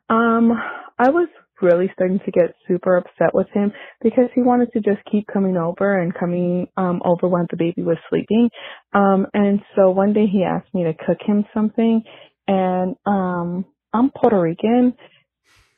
um, 0.09 0.51
I 0.99 1.09
was 1.09 1.27
really 1.61 1.89
starting 1.93 2.19
to 2.25 2.31
get 2.31 2.55
super 2.67 2.97
upset 2.97 3.33
with 3.33 3.47
him 3.53 3.71
because 4.01 4.29
he 4.35 4.41
wanted 4.41 4.71
to 4.73 4.79
just 4.79 4.99
keep 5.11 5.27
coming 5.27 5.57
over 5.57 5.99
and 5.99 6.13
coming 6.13 6.67
um 6.77 7.01
over 7.05 7.27
when 7.27 7.47
the 7.49 7.57
baby 7.57 7.83
was 7.83 7.97
sleeping. 8.09 8.49
Um 8.93 9.27
and 9.33 9.61
so 9.75 9.91
one 9.91 10.13
day 10.13 10.27
he 10.27 10.43
asked 10.43 10.73
me 10.73 10.83
to 10.83 10.93
cook 10.93 11.17
him 11.25 11.45
something 11.53 12.03
and 12.47 12.95
um 13.05 13.65
I'm 13.93 14.11
Puerto 14.11 14.39
Rican 14.39 14.93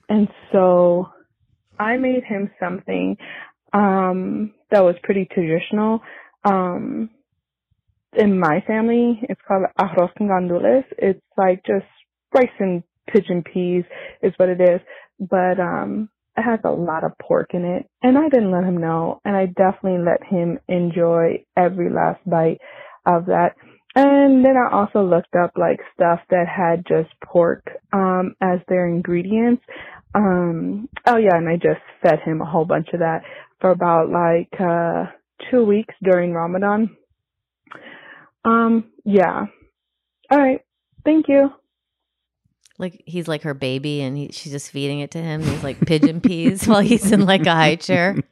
and 0.09 0.27
so 0.51 1.09
I 1.77 1.97
made 1.97 2.23
him 2.23 2.51
something 2.59 3.17
um 3.73 4.53
that 4.71 4.83
was 4.83 4.95
pretty 5.03 5.27
traditional. 5.31 6.01
Um 6.43 7.09
in 8.13 8.39
my 8.39 8.61
family 8.65 9.19
it's 9.29 9.41
called 9.47 9.65
arroz 9.79 10.09
con 10.17 10.27
gandules. 10.27 10.83
It's 10.97 11.21
like 11.37 11.63
just 11.65 11.85
rice 12.33 12.49
and 12.59 12.83
pigeon 13.11 13.43
peas 13.43 13.83
is 14.21 14.33
what 14.37 14.49
it 14.49 14.61
is. 14.61 14.81
But 15.19 15.59
um 15.59 16.09
it 16.37 16.43
has 16.43 16.59
a 16.63 16.71
lot 16.71 17.03
of 17.03 17.17
pork 17.21 17.49
in 17.53 17.65
it. 17.65 17.89
And 18.01 18.17
I 18.17 18.29
didn't 18.29 18.51
let 18.51 18.63
him 18.63 18.77
know 18.77 19.19
and 19.25 19.35
I 19.35 19.47
definitely 19.47 19.99
let 20.05 20.23
him 20.23 20.59
enjoy 20.67 21.43
every 21.57 21.89
last 21.89 22.21
bite 22.25 22.59
of 23.05 23.25
that. 23.25 23.55
And 23.95 24.45
then 24.45 24.55
I 24.55 24.71
also 24.73 25.03
looked 25.03 25.35
up 25.35 25.51
like 25.57 25.79
stuff 25.93 26.19
that 26.29 26.45
had 26.47 26.85
just 26.87 27.09
pork 27.23 27.63
um 27.93 28.35
as 28.41 28.59
their 28.67 28.87
ingredients. 28.87 29.63
Um 30.15 30.89
oh 31.05 31.17
yeah, 31.17 31.35
and 31.35 31.49
I 31.49 31.55
just 31.55 31.81
fed 32.01 32.19
him 32.25 32.41
a 32.41 32.49
whole 32.49 32.65
bunch 32.65 32.89
of 32.93 32.99
that 32.99 33.23
for 33.59 33.71
about 33.71 34.09
like 34.09 34.49
uh 34.59 35.05
two 35.51 35.65
weeks 35.65 35.93
during 36.03 36.33
Ramadan. 36.33 36.95
Um 38.45 38.91
yeah. 39.03 39.45
All 40.31 40.37
right. 40.37 40.61
Thank 41.03 41.27
you. 41.27 41.49
Like 42.79 43.03
he's 43.05 43.27
like 43.27 43.43
her 43.43 43.53
baby, 43.53 44.01
and 44.01 44.17
he, 44.17 44.29
she's 44.31 44.53
just 44.53 44.71
feeding 44.71 45.01
it 45.01 45.11
to 45.11 45.21
him. 45.21 45.43
He's 45.43 45.63
like 45.63 45.79
pigeon 45.85 46.21
peas 46.21 46.65
while 46.67 46.79
he's 46.79 47.11
in 47.11 47.25
like 47.25 47.45
a 47.45 47.53
high 47.53 47.75
chair. 47.75 48.15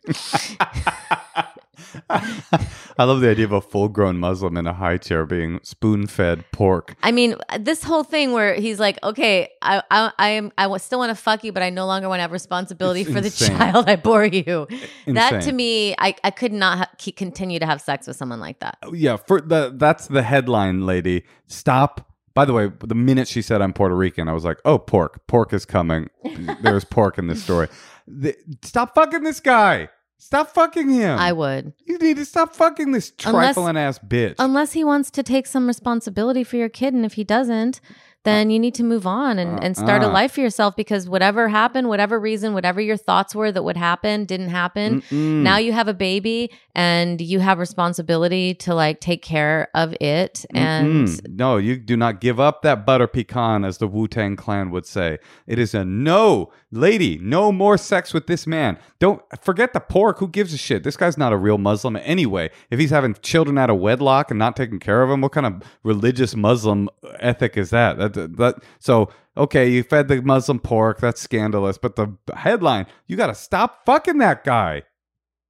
I 2.09 3.03
love 3.03 3.21
the 3.21 3.29
idea 3.29 3.45
of 3.45 3.51
a 3.51 3.61
full-grown 3.61 4.17
Muslim 4.17 4.57
in 4.57 4.67
a 4.67 4.73
high 4.73 4.97
chair 4.97 5.25
being 5.25 5.59
spoon-fed 5.63 6.51
pork. 6.51 6.95
I 7.03 7.11
mean, 7.11 7.35
this 7.59 7.83
whole 7.83 8.03
thing 8.03 8.31
where 8.31 8.55
he's 8.55 8.79
like, 8.79 8.97
"Okay, 9.03 9.49
I, 9.61 9.83
I, 9.91 10.11
I 10.17 10.29
am, 10.29 10.51
I 10.57 10.75
still 10.77 10.99
want 10.99 11.09
to 11.09 11.15
fuck 11.15 11.43
you, 11.43 11.51
but 11.51 11.63
I 11.63 11.69
no 11.69 11.85
longer 11.85 12.09
want 12.09 12.19
to 12.19 12.21
have 12.21 12.31
responsibility 12.31 13.01
It's 13.01 13.11
for 13.11 13.21
the 13.21 13.29
child 13.29 13.89
I 13.89 13.95
bore 13.95 14.25
you." 14.25 14.67
That 15.07 15.43
to 15.43 15.51
me, 15.51 15.95
I, 15.97 16.15
I 16.23 16.31
could 16.31 16.53
not 16.53 16.77
ha- 16.77 17.11
continue 17.15 17.59
to 17.59 17.65
have 17.65 17.81
sex 17.81 18.07
with 18.07 18.15
someone 18.15 18.39
like 18.39 18.59
that. 18.59 18.77
yeah, 18.93 19.17
for 19.17 19.41
the 19.41 19.73
that's 19.75 20.07
the 20.07 20.23
headline, 20.23 20.85
lady. 20.85 21.23
Stop. 21.47 22.09
By 22.37 22.45
the 22.45 22.53
way, 22.53 22.71
the 22.81 22.93
minute 22.93 23.27
she 23.27 23.41
said 23.41 23.63
I'm 23.63 23.73
Puerto 23.73 23.95
Rican, 23.95 24.27
I 24.29 24.33
was 24.33 24.45
like, 24.45 24.59
"Oh, 24.63 24.77
pork! 24.77 25.25
Pork 25.25 25.53
is 25.53 25.65
coming." 25.65 26.11
There's 26.61 26.85
pork 26.85 27.17
in 27.17 27.25
this 27.25 27.43
story. 27.43 27.67
The- 28.07 28.37
stop 28.63 28.93
fucking 28.93 29.23
this 29.23 29.39
guy. 29.39 29.89
Stop 30.19 30.49
fucking 30.53 30.87
him. 30.89 31.17
I 31.17 31.31
would, 31.31 31.73
you 31.85 31.97
need 31.97 32.17
to 32.17 32.25
stop 32.25 32.55
fucking 32.55 32.91
this 32.91 33.11
Unless- 33.25 33.55
trifling 33.55 33.75
ass 33.75 33.97
bitch. 33.97 34.35
unless 34.37 34.73
he 34.73 34.83
wants 34.83 35.09
to 35.11 35.23
take 35.23 35.47
some 35.47 35.65
responsibility 35.65 36.43
for 36.43 36.57
your 36.57 36.69
kid, 36.69 36.93
and 36.93 37.05
if 37.05 37.13
he 37.13 37.23
doesn't, 37.23 37.81
then 38.27 38.49
you 38.49 38.59
need 38.59 38.75
to 38.75 38.83
move 38.83 39.07
on 39.07 39.39
and, 39.39 39.63
and 39.63 39.77
start 39.77 40.01
a 40.03 40.05
Uh-uh. 40.05 40.13
life 40.13 40.33
for 40.33 40.41
yourself 40.41 40.75
because 40.75 41.07
whatever 41.07 41.47
happened, 41.47 41.87
whatever 41.87 42.19
reason, 42.19 42.53
whatever 42.53 42.81
your 42.81 42.97
thoughts 42.97 43.33
were 43.33 43.51
that 43.51 43.63
would 43.63 43.77
happen, 43.77 44.25
didn't 44.25 44.49
happen. 44.49 45.01
Mm-mm. 45.01 45.41
Now 45.43 45.57
you 45.57 45.71
have 45.71 45.87
a 45.87 45.93
baby 45.93 46.51
and 46.75 47.21
you 47.21 47.39
have 47.39 47.57
responsibility 47.57 48.53
to 48.55 48.75
like 48.75 48.99
take 48.99 49.21
care 49.21 49.69
of 49.73 49.95
it 50.01 50.45
and 50.53 51.07
Mm-mm. 51.07 51.29
no, 51.29 51.57
you 51.57 51.77
do 51.77 51.95
not 51.95 52.19
give 52.21 52.39
up 52.39 52.61
that 52.63 52.85
butter 52.85 53.07
pecan, 53.07 53.63
as 53.63 53.77
the 53.77 53.87
Wu 53.87 54.07
Tang 54.07 54.35
Clan 54.35 54.69
would 54.71 54.85
say. 54.85 55.19
It 55.45 55.57
is 55.57 55.73
a 55.73 55.85
no, 55.85 56.51
lady. 56.71 57.17
No 57.19 57.51
more 57.51 57.77
sex 57.77 58.13
with 58.13 58.27
this 58.27 58.45
man. 58.45 58.77
Don't 58.99 59.21
forget 59.41 59.73
the 59.73 59.79
pork. 59.79 60.19
Who 60.19 60.27
gives 60.27 60.53
a 60.53 60.57
shit? 60.57 60.83
This 60.83 60.97
guy's 60.97 61.17
not 61.17 61.31
a 61.31 61.37
real 61.37 61.57
Muslim 61.57 61.95
anyway. 61.97 62.49
If 62.69 62.79
he's 62.79 62.89
having 62.89 63.15
children 63.21 63.57
out 63.57 63.69
of 63.69 63.77
wedlock 63.79 64.31
and 64.31 64.39
not 64.39 64.55
taking 64.55 64.79
care 64.79 65.01
of 65.03 65.09
them, 65.09 65.21
what 65.21 65.31
kind 65.31 65.45
of 65.45 65.61
religious 65.83 66.35
Muslim 66.35 66.89
ethic 67.19 67.55
is 67.57 67.69
that? 67.69 67.97
That 67.97 68.16
that 68.17 68.63
so. 68.79 69.09
Okay, 69.37 69.69
you 69.69 69.83
fed 69.83 70.07
the 70.07 70.19
Muslim 70.23 70.57
pork. 70.59 70.99
That's 70.99 71.21
scandalous. 71.21 71.77
But 71.77 71.95
the 71.95 72.11
headline, 72.35 72.87
you 73.05 73.15
got 73.15 73.27
to 73.27 73.35
stop 73.35 73.85
fucking 73.85 74.17
that 74.17 74.43
guy. 74.43 74.81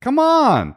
Come 0.01 0.19
on, 0.19 0.75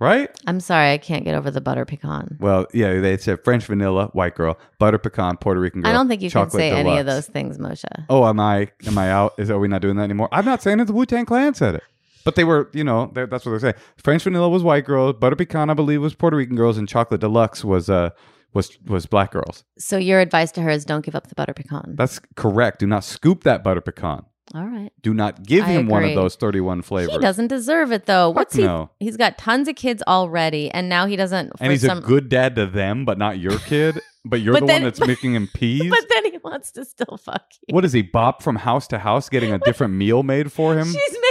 right? 0.00 0.28
I'm 0.48 0.58
sorry, 0.58 0.90
I 0.90 0.98
can't 0.98 1.24
get 1.24 1.36
over 1.36 1.52
the 1.52 1.60
butter 1.60 1.84
pecan. 1.84 2.38
Well, 2.40 2.66
yeah, 2.74 2.98
they 2.98 3.16
said 3.18 3.44
French 3.44 3.66
vanilla, 3.66 4.08
white 4.14 4.34
girl, 4.34 4.58
butter 4.80 4.98
pecan, 4.98 5.36
Puerto 5.36 5.60
Rican 5.60 5.82
girl. 5.82 5.90
I 5.90 5.92
don't 5.94 6.08
think 6.08 6.22
you 6.22 6.28
can 6.28 6.42
chocolate 6.42 6.60
say 6.60 6.72
any 6.72 6.98
of 6.98 7.06
those 7.06 7.28
things, 7.28 7.56
Moshe. 7.58 7.84
Oh, 8.08 8.26
am 8.26 8.40
I? 8.40 8.72
Am 8.84 8.98
I 8.98 9.12
out? 9.12 9.34
Is 9.38 9.48
are 9.48 9.58
we 9.60 9.68
not 9.68 9.80
doing 9.80 9.94
that 9.96 10.02
anymore? 10.02 10.28
I'm 10.32 10.44
not 10.44 10.60
saying 10.60 10.80
it. 10.80 10.86
The 10.86 10.92
Wu 10.92 11.06
Tang 11.06 11.24
Clan 11.24 11.54
said 11.54 11.76
it, 11.76 11.84
but 12.24 12.34
they 12.34 12.42
were, 12.42 12.68
you 12.72 12.82
know, 12.82 13.12
that's 13.14 13.46
what 13.46 13.52
they're 13.52 13.60
saying. 13.60 13.74
French 13.96 14.24
vanilla 14.24 14.48
was 14.48 14.64
white 14.64 14.84
girls, 14.84 15.14
butter 15.20 15.36
pecan, 15.36 15.70
I 15.70 15.74
believe, 15.74 16.02
was 16.02 16.14
Puerto 16.14 16.36
Rican 16.36 16.56
girls, 16.56 16.76
and 16.76 16.88
chocolate 16.88 17.20
deluxe 17.20 17.64
was 17.64 17.88
uh 17.88 18.10
was 18.52 18.78
was 18.86 19.06
black 19.06 19.32
girls. 19.32 19.64
So 19.78 19.96
your 19.96 20.20
advice 20.20 20.50
to 20.52 20.62
her 20.62 20.70
is 20.70 20.84
don't 20.84 21.04
give 21.04 21.14
up 21.14 21.28
the 21.28 21.34
butter 21.34 21.54
pecan. 21.54 21.94
That's 21.96 22.20
correct. 22.36 22.80
Do 22.80 22.86
not 22.86 23.04
scoop 23.04 23.44
that 23.44 23.62
butter 23.62 23.80
pecan. 23.80 24.24
All 24.52 24.66
right. 24.66 24.90
Do 25.00 25.14
not 25.14 25.44
give 25.44 25.64
I 25.64 25.68
him 25.68 25.86
one 25.86 26.02
of 26.02 26.14
those 26.16 26.34
31 26.34 26.82
flavors. 26.82 27.12
He 27.12 27.18
doesn't 27.20 27.46
deserve 27.46 27.92
it 27.92 28.06
though. 28.06 28.30
What's 28.30 28.56
he? 28.56 28.62
no. 28.64 28.90
He's 28.98 29.16
got 29.16 29.38
tons 29.38 29.68
of 29.68 29.76
kids 29.76 30.02
already, 30.08 30.70
and 30.72 30.88
now 30.88 31.06
he 31.06 31.14
doesn't. 31.14 31.56
For 31.56 31.62
and 31.62 31.70
he's 31.72 31.82
some, 31.82 31.98
a 31.98 32.00
good 32.00 32.28
dad 32.28 32.56
to 32.56 32.66
them, 32.66 33.04
but 33.04 33.16
not 33.16 33.38
your 33.38 33.58
kid. 33.66 34.00
But 34.24 34.40
you're 34.42 34.54
But 34.54 34.60
the 34.60 34.66
then- 34.66 34.82
one 34.82 34.90
that's 34.90 35.00
making 35.06 35.34
him 35.34 35.48
peas. 35.54 35.88
But 35.88 36.04
then 36.12 36.32
he 36.32 36.38
wants 36.38 36.72
to 36.72 36.84
still 36.84 37.16
fuck 37.16 37.44
you. 37.68 37.72
What 37.74 37.84
is 37.84 37.92
he 37.92 38.02
bop 38.02 38.42
from 38.42 38.56
house 38.56 38.88
to 38.88 38.98
house 38.98 39.28
getting 39.28 39.52
a 39.52 39.58
different 39.64 39.94
meal 39.94 40.24
made 40.24 40.50
for 40.52 40.74
him? 40.76 40.86
She's 40.86 40.96
making 40.96 41.08
him 41.14 41.22
pee. 41.22 41.29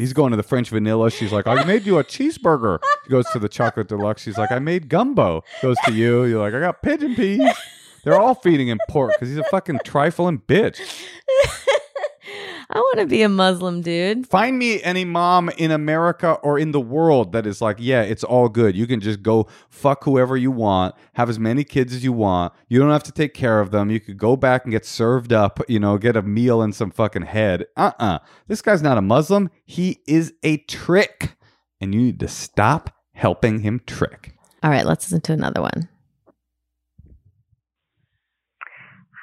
He's 0.00 0.12
going 0.12 0.30
to 0.30 0.36
the 0.36 0.42
French 0.42 0.70
vanilla. 0.70 1.10
She's 1.10 1.32
like, 1.32 1.46
oh, 1.46 1.52
I 1.52 1.64
made 1.64 1.84
you 1.84 1.98
a 1.98 2.04
cheeseburger. 2.04 2.78
She 3.04 3.10
goes 3.10 3.26
to 3.32 3.38
the 3.38 3.48
chocolate 3.48 3.88
deluxe. 3.88 4.22
She's 4.22 4.38
like, 4.38 4.50
I 4.50 4.58
made 4.58 4.88
gumbo. 4.88 5.44
Goes 5.62 5.76
to 5.84 5.92
you. 5.92 6.24
You're 6.24 6.40
like, 6.40 6.54
I 6.54 6.60
got 6.60 6.82
pigeon 6.82 7.14
peas. 7.14 7.54
They're 8.04 8.18
all 8.18 8.34
feeding 8.34 8.68
him 8.68 8.78
pork 8.88 9.12
because 9.12 9.28
he's 9.28 9.38
a 9.38 9.44
fucking 9.44 9.80
trifling 9.84 10.38
bitch. 10.38 10.80
I 12.72 12.78
want 12.78 13.00
to 13.00 13.06
be 13.06 13.22
a 13.22 13.28
Muslim 13.28 13.80
dude. 13.80 14.28
Find 14.28 14.56
me 14.56 14.80
any 14.84 15.04
mom 15.04 15.48
in 15.58 15.72
America 15.72 16.34
or 16.34 16.56
in 16.56 16.70
the 16.70 16.80
world 16.80 17.32
that 17.32 17.44
is 17.44 17.60
like, 17.60 17.78
yeah, 17.80 18.02
it's 18.02 18.22
all 18.22 18.48
good. 18.48 18.76
You 18.76 18.86
can 18.86 19.00
just 19.00 19.24
go 19.24 19.48
fuck 19.68 20.04
whoever 20.04 20.36
you 20.36 20.52
want, 20.52 20.94
have 21.14 21.28
as 21.28 21.36
many 21.36 21.64
kids 21.64 21.92
as 21.92 22.04
you 22.04 22.12
want. 22.12 22.52
You 22.68 22.78
don't 22.78 22.92
have 22.92 23.02
to 23.04 23.12
take 23.12 23.34
care 23.34 23.58
of 23.58 23.72
them. 23.72 23.90
You 23.90 23.98
could 23.98 24.18
go 24.18 24.36
back 24.36 24.62
and 24.64 24.70
get 24.70 24.86
served 24.86 25.32
up, 25.32 25.58
you 25.68 25.80
know, 25.80 25.98
get 25.98 26.14
a 26.14 26.22
meal 26.22 26.62
and 26.62 26.72
some 26.72 26.92
fucking 26.92 27.22
head. 27.22 27.66
Uh 27.76 27.90
uh 27.98 28.18
This 28.46 28.62
guy's 28.62 28.82
not 28.82 28.98
a 28.98 29.02
Muslim. 29.02 29.50
He 29.64 29.98
is 30.06 30.32
a 30.44 30.58
trick. 30.58 31.36
And 31.80 31.92
you 31.92 32.00
need 32.00 32.20
to 32.20 32.28
stop 32.28 32.94
helping 33.14 33.60
him 33.60 33.80
trick. 33.84 34.36
All 34.62 34.70
right, 34.70 34.86
let's 34.86 35.06
listen 35.06 35.22
to 35.22 35.32
another 35.32 35.62
one. 35.62 35.88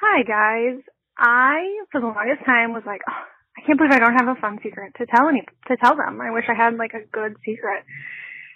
Hi 0.02 0.22
guys. 0.22 0.82
I 1.16 1.62
for 1.90 2.00
the 2.02 2.08
longest 2.08 2.44
time 2.44 2.72
was 2.74 2.82
like, 2.84 3.00
oh, 3.08 3.24
I 3.58 3.66
can't 3.66 3.78
believe 3.78 3.92
I 3.92 3.98
don't 3.98 4.14
have 4.14 4.28
a 4.28 4.40
fun 4.40 4.58
secret 4.62 4.94
to 4.98 5.06
tell 5.06 5.28
any 5.28 5.42
to 5.66 5.76
tell 5.76 5.96
them. 5.96 6.20
I 6.20 6.30
wish 6.30 6.44
I 6.48 6.54
had 6.54 6.76
like 6.76 6.94
a 6.94 7.04
good 7.10 7.34
secret. 7.44 7.82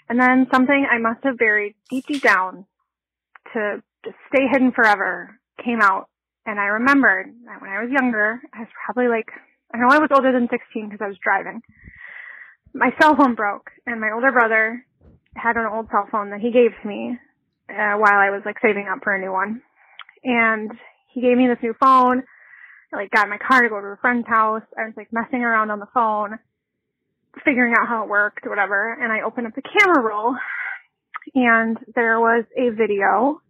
And 0.08 0.20
then 0.20 0.46
something 0.52 0.86
I 0.88 0.98
must 0.98 1.24
have 1.24 1.38
buried 1.38 1.74
deep 1.90 2.06
deep 2.06 2.22
down 2.22 2.66
to 3.52 3.82
just 4.04 4.16
stay 4.32 4.46
hidden 4.50 4.70
forever 4.72 5.38
came 5.64 5.80
out. 5.80 6.08
And 6.46 6.60
I 6.60 6.66
remembered 6.66 7.34
that 7.46 7.60
when 7.60 7.70
I 7.70 7.82
was 7.82 7.90
younger, 7.90 8.40
I 8.54 8.60
was 8.60 8.68
probably 8.86 9.08
like 9.08 9.26
I 9.74 9.78
know 9.78 9.88
I 9.90 9.98
was 9.98 10.10
older 10.14 10.32
than 10.32 10.48
16 10.48 10.88
because 10.88 11.02
I 11.02 11.08
was 11.08 11.18
driving. 11.22 11.62
My 12.72 12.90
cell 13.00 13.16
phone 13.16 13.34
broke 13.34 13.70
and 13.86 14.00
my 14.00 14.12
older 14.14 14.30
brother 14.30 14.86
had 15.34 15.56
an 15.56 15.66
old 15.66 15.88
cell 15.90 16.06
phone 16.12 16.30
that 16.30 16.40
he 16.40 16.52
gave 16.52 16.70
to 16.80 16.88
me 16.88 17.18
uh, 17.68 17.96
while 17.98 18.20
I 18.20 18.30
was 18.30 18.42
like 18.44 18.56
saving 18.62 18.86
up 18.86 19.02
for 19.02 19.14
a 19.14 19.20
new 19.20 19.32
one. 19.32 19.62
And 20.22 20.70
he 21.12 21.20
gave 21.20 21.36
me 21.36 21.48
this 21.48 21.62
new 21.62 21.74
phone. 21.80 22.22
Like 22.92 23.10
got 23.10 23.24
in 23.24 23.30
my 23.30 23.38
car 23.38 23.62
to 23.62 23.68
go 23.68 23.80
to 23.80 23.86
a 23.86 23.96
friend's 23.96 24.28
house. 24.28 24.62
I 24.76 24.84
was 24.84 24.94
like 24.96 25.12
messing 25.12 25.42
around 25.42 25.70
on 25.70 25.80
the 25.80 25.88
phone, 25.94 26.38
figuring 27.44 27.74
out 27.78 27.88
how 27.88 28.02
it 28.04 28.08
worked, 28.08 28.46
whatever. 28.46 28.92
And 28.92 29.10
I 29.10 29.22
opened 29.22 29.46
up 29.46 29.54
the 29.54 29.62
camera 29.62 30.02
roll 30.02 30.36
and 31.34 31.78
there 31.94 32.20
was 32.20 32.44
a 32.56 32.70
video 32.70 33.40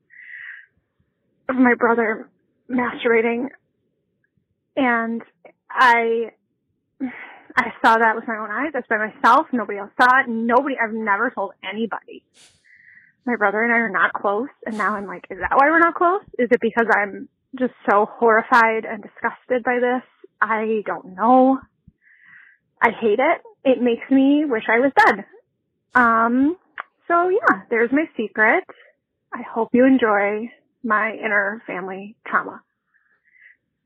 of 1.49 1.57
my 1.57 1.75
brother 1.75 2.31
masturbating 2.71 3.49
and 4.77 5.23
I 5.71 6.31
I 7.55 7.73
saw 7.85 7.99
that 7.99 8.15
with 8.15 8.27
my 8.27 8.37
own 8.37 8.51
eyes. 8.51 8.73
I 8.75 8.81
by 8.89 9.09
myself. 9.09 9.47
Nobody 9.53 9.79
else 9.79 9.91
saw 10.01 10.21
it. 10.21 10.29
Nobody 10.29 10.77
I've 10.83 10.95
never 10.95 11.31
told 11.31 11.53
anybody. 11.63 12.25
My 13.27 13.37
brother 13.37 13.63
and 13.63 13.73
I 13.73 13.79
are 13.79 13.91
not 13.91 14.13
close 14.13 14.49
and 14.67 14.79
now 14.79 14.97
I'm 14.97 15.07
like, 15.07 15.27
is 15.31 15.39
that 15.39 15.51
why 15.57 15.71
we're 15.71 15.79
not 15.79 15.95
close? 15.95 16.23
Is 16.39 16.49
it 16.51 16.61
because 16.61 16.87
I'm 16.95 17.29
just 17.59 17.75
so 17.90 18.06
horrified 18.18 18.85
and 18.85 19.02
disgusted 19.02 19.62
by 19.64 19.78
this? 19.80 20.02
I 20.40 20.82
don't 20.87 21.14
know. 21.14 21.59
I 22.80 22.90
hate 22.90 23.18
it. 23.21 23.42
It 23.64 23.80
makes 23.80 24.11
me 24.11 24.44
wish 24.44 24.64
I 24.68 24.80
was 24.80 24.92
dead. 25.06 25.25
Um, 25.94 26.56
so 27.06 27.28
yeah, 27.28 27.62
there's 27.71 27.92
my 27.92 28.04
secret. 28.16 28.64
I 29.32 29.42
hope 29.42 29.71
you 29.73 29.85
enjoy 29.85 30.50
my 30.82 31.12
inner 31.12 31.62
family 31.66 32.16
trauma. 32.26 32.62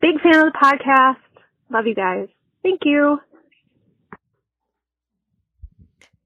Big 0.01 0.21
fan 0.23 0.47
of 0.47 0.53
the 0.53 0.59
podcast. 0.59 1.17
Love 1.71 1.87
you 1.87 1.95
guys. 1.95 2.29
Thank 2.63 2.81
you. 2.85 3.19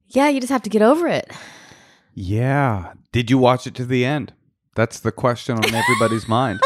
Yeah, 0.08 0.28
you 0.28 0.40
just 0.40 0.52
have 0.52 0.62
to 0.62 0.70
get 0.70 0.82
over 0.82 1.06
it. 1.06 1.30
Yeah. 2.14 2.94
Did 3.12 3.30
you 3.30 3.38
watch 3.38 3.66
it 3.66 3.74
to 3.76 3.84
the 3.86 4.04
end? 4.04 4.32
That's 4.74 5.00
the 5.00 5.12
question 5.12 5.56
on 5.56 5.74
everybody's 5.74 6.28
mind. 6.28 6.60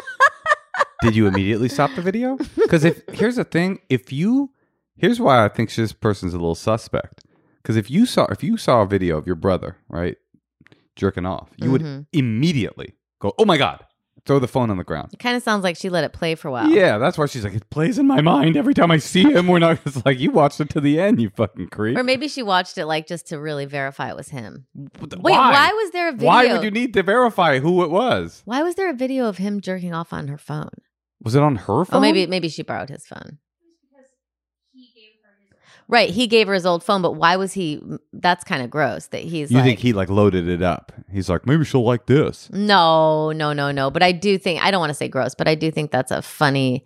Did 1.01 1.15
you 1.17 1.27
immediately 1.27 1.69
stop 1.69 1.95
the 1.95 2.03
video? 2.03 2.39
Because 2.57 2.85
if 2.85 3.03
here's 3.13 3.37
the 3.37 3.45
thing, 3.45 3.81
if 3.89 4.13
you 4.13 4.51
here's 4.97 5.21
why 5.21 5.45
I 5.45 5.49
think 5.49 5.75
this 5.75 5.93
person's 5.93 6.33
a 6.35 6.39
little 6.39 6.55
suspect. 6.55 7.25
Because 7.63 7.77
if 7.77 7.91
you 7.91 8.07
saw 8.07 8.25
if 8.27 8.43
you 8.43 8.57
saw 8.57 8.83
a 8.83 8.87
video 8.87 9.17
of 9.19 9.27
your 9.27 9.37
brother 9.37 9.77
right 9.89 10.17
jerking 10.97 11.27
off, 11.27 11.51
you 11.57 11.71
would 11.71 11.83
Mhm. 11.83 12.07
immediately 12.13 12.95
go, 13.21 13.33
"Oh 13.39 13.45
my 13.45 13.57
god!" 13.59 13.85
Throw 14.27 14.39
the 14.39 14.49
phone 14.49 14.71
on 14.71 14.79
the 14.79 14.85
ground. 14.85 15.11
It 15.13 15.19
kind 15.19 15.37
of 15.37 15.43
sounds 15.43 15.65
like 15.65 15.77
she 15.77 15.91
let 15.91 16.03
it 16.03 16.15
play 16.15 16.35
for 16.35 16.49
a 16.49 16.51
while. 16.51 16.71
Yeah, 16.71 16.97
that's 16.97 17.19
why 17.19 17.27
she's 17.27 17.45
like, 17.45 17.53
"It 17.53 17.69
plays 17.69 17.99
in 17.99 18.07
my 18.07 18.23
mind 18.23 18.57
every 18.57 18.73
time 18.73 18.91
I 18.91 18.97
see 18.97 19.23
him." 19.23 19.49
We're 19.49 19.59
not. 19.59 19.79
It's 19.87 20.05
like 20.07 20.19
you 20.19 20.31
watched 20.31 20.61
it 20.61 20.71
to 20.71 20.81
the 20.81 20.99
end, 20.99 21.21
you 21.21 21.29
fucking 21.29 21.69
creep. 21.69 21.99
Or 21.99 22.03
maybe 22.03 22.29
she 22.29 22.43
watched 22.43 22.79
it 22.79 22.87
like 22.87 23.07
just 23.07 23.27
to 23.29 23.39
really 23.39 23.67
verify 23.67 24.09
it 24.09 24.17
was 24.17 24.31
him. 24.31 24.67
Wait, 24.75 25.13
why? 25.19 25.53
why, 25.53 25.73
was 25.73 25.91
there 25.91 26.09
a 26.09 26.13
video? 26.13 26.27
Why 26.27 26.53
would 26.53 26.63
you 26.63 26.71
need 26.71 26.95
to 26.95 27.03
verify 27.03 27.59
who 27.59 27.85
it 27.85 27.91
was? 27.91 28.43
Why 28.47 28.63
was 28.63 28.77
there 28.77 28.89
a 28.89 28.95
video 28.95 29.27
of 29.27 29.37
him 29.37 29.61
jerking 29.61 29.93
off 29.93 30.13
on 30.13 30.29
her 30.29 30.39
phone? 30.39 30.71
Was 31.23 31.35
it 31.35 31.43
on 31.43 31.57
her 31.57 31.85
phone? 31.85 31.99
Oh, 31.99 32.01
maybe 32.01 32.27
maybe 32.27 32.49
she 32.49 32.63
borrowed 32.63 32.89
his 32.89 33.07
phone. 33.07 33.39
Right, 35.87 36.09
he 36.09 36.27
gave 36.27 36.47
her 36.47 36.55
his 36.55 36.65
old 36.65 36.83
phone, 36.83 37.03
but 37.03 37.13
why 37.13 37.37
was 37.37 37.53
he? 37.53 37.79
That's 38.15 38.43
kind 38.43 38.63
of 38.63 38.71
gross. 38.71 39.09
That 39.09 39.21
he's 39.23 39.51
You 39.51 39.59
like, 39.59 39.67
think 39.67 39.81
he 39.81 39.93
like 39.93 40.09
loaded 40.09 40.49
it 40.49 40.63
up? 40.63 40.93
He's 41.13 41.29
like, 41.29 41.47
maybe 41.47 41.65
she'll 41.65 41.85
like 41.85 42.07
this. 42.07 42.49
no, 42.53 43.33
no, 43.33 43.53
no, 43.53 43.71
no. 43.71 43.91
But 43.91 44.03
I 44.03 44.13
do 44.13 44.39
think 44.39 44.65
I 44.65 44.71
don't 44.71 44.81
want 44.81 44.91
to 44.91 44.95
say 44.95 45.09
gross, 45.09 45.35
but 45.35 45.47
I 45.47 45.55
do 45.55 45.71
think 45.71 45.91
that's 45.91 46.11
a 46.11 46.23
funny. 46.23 46.85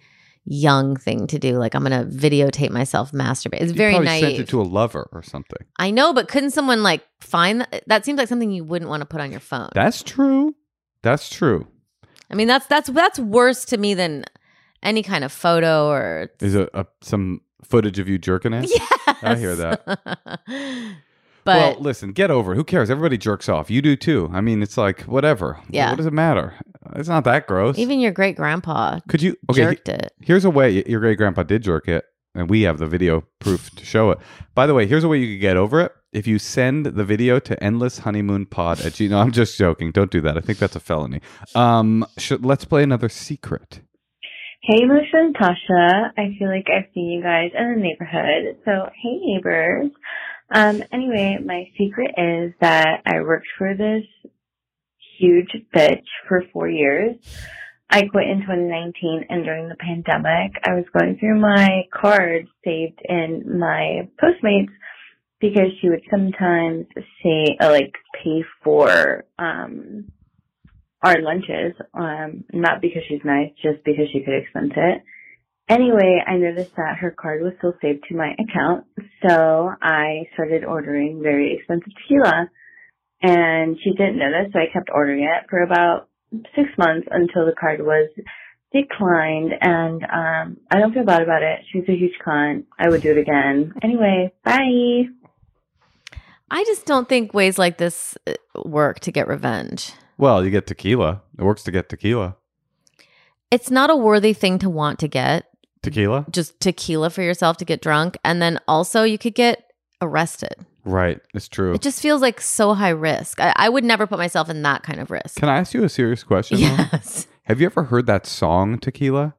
young 0.50 0.97
thing 0.97 1.27
to 1.27 1.38
do. 1.38 1.59
Like 1.59 1.75
I'm 1.75 1.83
gonna 1.83 2.07
videotape 2.07 2.71
myself 2.71 3.12
masturbate. 3.12 3.61
It's 3.61 3.73
You 3.73 3.77
very 3.77 3.99
naive. 3.99 4.23
sent 4.25 4.38
it 4.38 4.49
to 4.49 4.62
a 4.62 4.65
lover 4.65 5.07
or 5.12 5.23
something. 5.23 5.59
I 5.79 5.91
know, 5.91 6.15
but 6.15 6.27
couldn't 6.29 6.53
someone 6.53 6.83
like 6.83 7.03
find 7.21 7.61
that? 7.61 7.85
That 7.87 8.05
seems 8.07 8.17
like 8.19 8.29
something 8.29 8.50
you 8.50 8.65
wouldn't 8.65 8.88
want 8.88 9.03
to 9.03 9.07
put 9.07 9.21
on 9.21 9.31
your 9.31 9.41
phone. 9.41 9.69
That's 9.75 10.03
true. 10.03 10.55
That's 11.03 11.29
true. 11.29 11.69
I 12.31 12.35
mean, 12.35 12.49
that's 12.49 12.65
that's 12.67 12.88
that's 12.88 13.19
worse 13.19 13.67
to 13.67 13.77
me 13.77 13.93
than 13.95 14.25
any 14.83 15.03
kind 15.03 15.23
of 15.23 15.33
photo 15.33 15.88
or. 15.91 16.31
Is 16.41 16.55
it 16.55 16.71
a, 16.73 16.87
some 17.03 17.43
footage 17.62 17.99
of 17.99 18.09
you 18.09 18.19
jerking 18.19 18.53
it? 18.53 18.69
Yes. 18.71 19.17
I 19.23 19.37
hear 19.37 19.57
that. 19.57 19.85
but 21.45 21.57
well, 21.57 21.77
listen, 21.81 22.12
get 22.12 22.31
over 22.31 22.53
it. 22.53 22.57
Who 22.57 22.65
cares? 22.65 22.91
Everybody 22.91 23.19
jerks 23.19 23.49
off. 23.49 23.71
You 23.71 23.83
do 23.83 23.97
too. 23.97 24.31
I 24.33 24.41
mean, 24.41 24.62
it's 24.62 24.77
like 24.77 25.03
whatever. 25.03 25.61
Yeah. 25.71 25.91
What 25.91 25.97
does 25.97 26.07
it 26.07 26.12
matter? 26.12 26.55
It's 26.95 27.09
not 27.09 27.25
that 27.25 27.47
gross. 27.47 27.79
even 27.79 28.00
your 28.00 28.12
great 28.12 28.37
grandpa 28.37 29.00
Could 29.09 29.23
you? 29.23 29.37
Okay. 29.50 29.62
he- 29.85 29.93
it. 29.93 30.12
here's 30.21 30.45
a 30.45 30.50
way 30.50 30.83
your 30.87 31.00
great 31.00 31.19
grandpa 31.19 31.43
did 31.43 31.62
jerk 31.62 31.88
it, 31.88 32.05
and 32.35 32.49
we 32.49 32.62
have 32.62 32.79
the 32.79 32.87
video 32.87 33.25
proof 33.41 33.71
to 33.77 33.85
show 33.85 34.11
it. 34.11 34.19
By 34.55 34.67
the 34.67 34.75
way, 34.75 34.87
here's 34.87 35.05
a 35.05 35.09
way 35.09 35.19
you 35.19 35.35
could 35.37 35.41
get 35.41 35.57
over 35.57 35.81
it. 35.81 35.93
If 36.11 36.27
you 36.27 36.38
send 36.38 36.87
the 36.87 37.05
video 37.05 37.38
to 37.41 37.62
endless 37.62 37.99
honeymoon 37.99 38.47
pod 38.47 38.81
at 38.81 38.95
G. 38.95 39.09
No, 39.09 39.19
I'm 39.23 39.33
just 39.33 39.59
joking. 39.59 39.91
Don't 39.91 40.11
do 40.11 40.23
that. 40.23 40.38
I 40.38 40.41
think 40.41 40.59
that's 40.59 40.77
a 40.77 40.81
felony. 40.81 41.21
Um, 41.55 42.07
should, 42.17 42.47
let's 42.47 42.65
play 42.65 42.83
another 42.83 43.11
secret. 43.11 43.81
Hey, 44.61 44.85
Lucia 44.87 45.17
and 45.17 45.37
Tasha. 45.37 46.11
I 46.19 46.35
feel 46.37 46.49
like 46.49 46.67
I've 46.69 46.93
seen 46.93 47.09
you 47.11 47.23
guys 47.23 47.53
in 47.57 47.75
the 47.75 47.81
neighborhood. 47.81 48.59
So, 48.65 48.91
hey, 49.00 49.19
neighbors. 49.23 49.93
Um, 50.50 50.83
anyway, 50.93 51.38
my 51.43 51.71
secret 51.79 52.11
is 52.19 52.53
that 52.61 53.03
I 53.07 53.21
worked 53.21 53.47
for 53.57 53.75
this 53.75 54.05
huge 55.19 55.57
bitch 55.75 56.05
for 56.27 56.43
four 56.53 56.69
years. 56.69 57.17
I 57.88 58.03
quit 58.09 58.29
in 58.29 58.41
2019 58.41 59.27
and 59.31 59.45
during 59.45 59.69
the 59.69 59.77
pandemic, 59.77 60.53
I 60.65 60.75
was 60.75 60.85
going 60.93 61.19
through 61.19 61.41
my 61.41 61.85
cards 61.95 62.49
saved 62.65 63.00
in 63.09 63.59
my 63.59 64.09
Postmates 64.21 64.73
because 65.41 65.71
she 65.81 65.88
would 65.88 66.03
sometimes 66.11 66.87
say, 67.23 67.57
uh, 67.61 67.71
like, 67.71 67.95
pay 68.12 68.43
for, 68.65 69.25
um, 69.38 70.11
our 71.02 71.21
lunches, 71.21 71.75
um, 71.95 72.45
not 72.52 72.81
because 72.81 73.02
she's 73.09 73.25
nice, 73.25 73.50
just 73.62 73.85
because 73.85 74.07
she 74.12 74.21
could 74.21 74.35
expense 74.35 74.73
it. 74.76 75.02
Anyway, 75.69 76.23
I 76.26 76.37
noticed 76.37 76.75
that 76.76 76.97
her 77.00 77.11
card 77.11 77.43
was 77.43 77.52
still 77.59 77.75
saved 77.83 78.05
to 78.09 78.17
my 78.17 78.33
account, 78.33 78.87
so 79.26 79.71
I 79.83 80.25
started 80.33 80.64
ordering 80.64 81.21
very 81.23 81.57
expensive 81.57 81.93
tequila. 81.95 82.50
And 83.21 83.76
she 83.83 83.90
didn't 83.90 84.19
notice, 84.19 84.52
so 84.52 84.61
I 84.61 84.73
kept 84.73 84.90
ordering 84.95 85.25
it 85.25 85.47
for 85.50 85.61
about 85.62 86.09
six 86.55 86.69
months 86.78 87.09
until 87.11 87.47
the 87.47 87.55
card 87.59 87.81
was 87.81 88.09
declined. 88.73 89.52
And 89.61 90.02
um, 90.05 90.57
I 90.71 90.78
don't 90.78 90.95
feel 90.95 91.05
bad 91.05 91.23
about 91.23 91.43
it. 91.43 91.61
She's 91.73 91.88
a 91.88 91.97
huge 91.97 92.19
con. 92.25 92.64
I 92.78 92.88
would 92.88 93.02
do 93.02 93.11
it 93.11 93.19
again. 93.19 93.75
Anyway, 93.83 94.33
bye. 94.45 95.02
I 96.50 96.64
just 96.64 96.87
don't 96.87 97.09
think 97.09 97.35
ways 97.35 97.59
like 97.59 97.76
this 97.76 98.17
uh, 98.26 98.35
work 98.64 99.00
to 99.00 99.12
get 99.12 99.28
revenge. 99.28 99.93
Well, 100.19 100.45
you 100.45 100.51
get 100.51 100.67
tequila. 100.67 101.23
It 101.39 101.45
works 101.45 101.63
to 101.65 101.71
get 101.71 101.89
tequila. 101.89 102.37
It's 103.51 103.71
not 103.71 103.89
a 103.89 103.97
worthy 103.97 104.33
thing 104.33 104.59
to 104.59 104.69
want 104.69 104.99
to 104.99 105.09
get. 105.09 105.47
Tequila? 105.83 106.27
Just 106.31 106.61
tequila 106.61 107.09
for 107.09 107.23
yourself 107.23 107.57
to 107.59 107.65
get 107.65 107.81
drunk. 107.81 108.19
And 108.25 108.43
then 108.43 108.59
also 108.69 109.05
you 109.05 109.17
could 109.17 109.35
get 109.35 109.73
arrested. 110.03 110.55
Right. 110.85 111.21
It's 111.35 111.49
true. 111.49 111.73
It 111.75 111.83
just 111.83 112.01
feels 112.03 112.21
like 112.21 112.41
so 112.41 112.75
high 112.75 112.89
risk. 112.91 113.41
I, 113.41 113.53
I 113.57 113.69
would 113.69 113.85
never 113.85 114.07
put 114.07 114.19
myself 114.19 114.51
in 114.51 114.63
that 114.63 114.83
kind 114.83 115.01
of 115.01 115.11
risk. 115.11 115.37
Can 115.37 115.49
I 115.49 115.59
ask 115.59 115.73
you 115.73 115.85
a 115.85 115.89
serious 115.89 116.25
question? 116.25 116.61
though? 116.61 116.67
Yes. 116.67 117.27
Have 117.45 117.61
you 117.61 117.67
ever 117.67 117.85
heard 117.85 118.07
that 118.07 118.27
song 118.27 118.79
Tequila? 118.79 119.35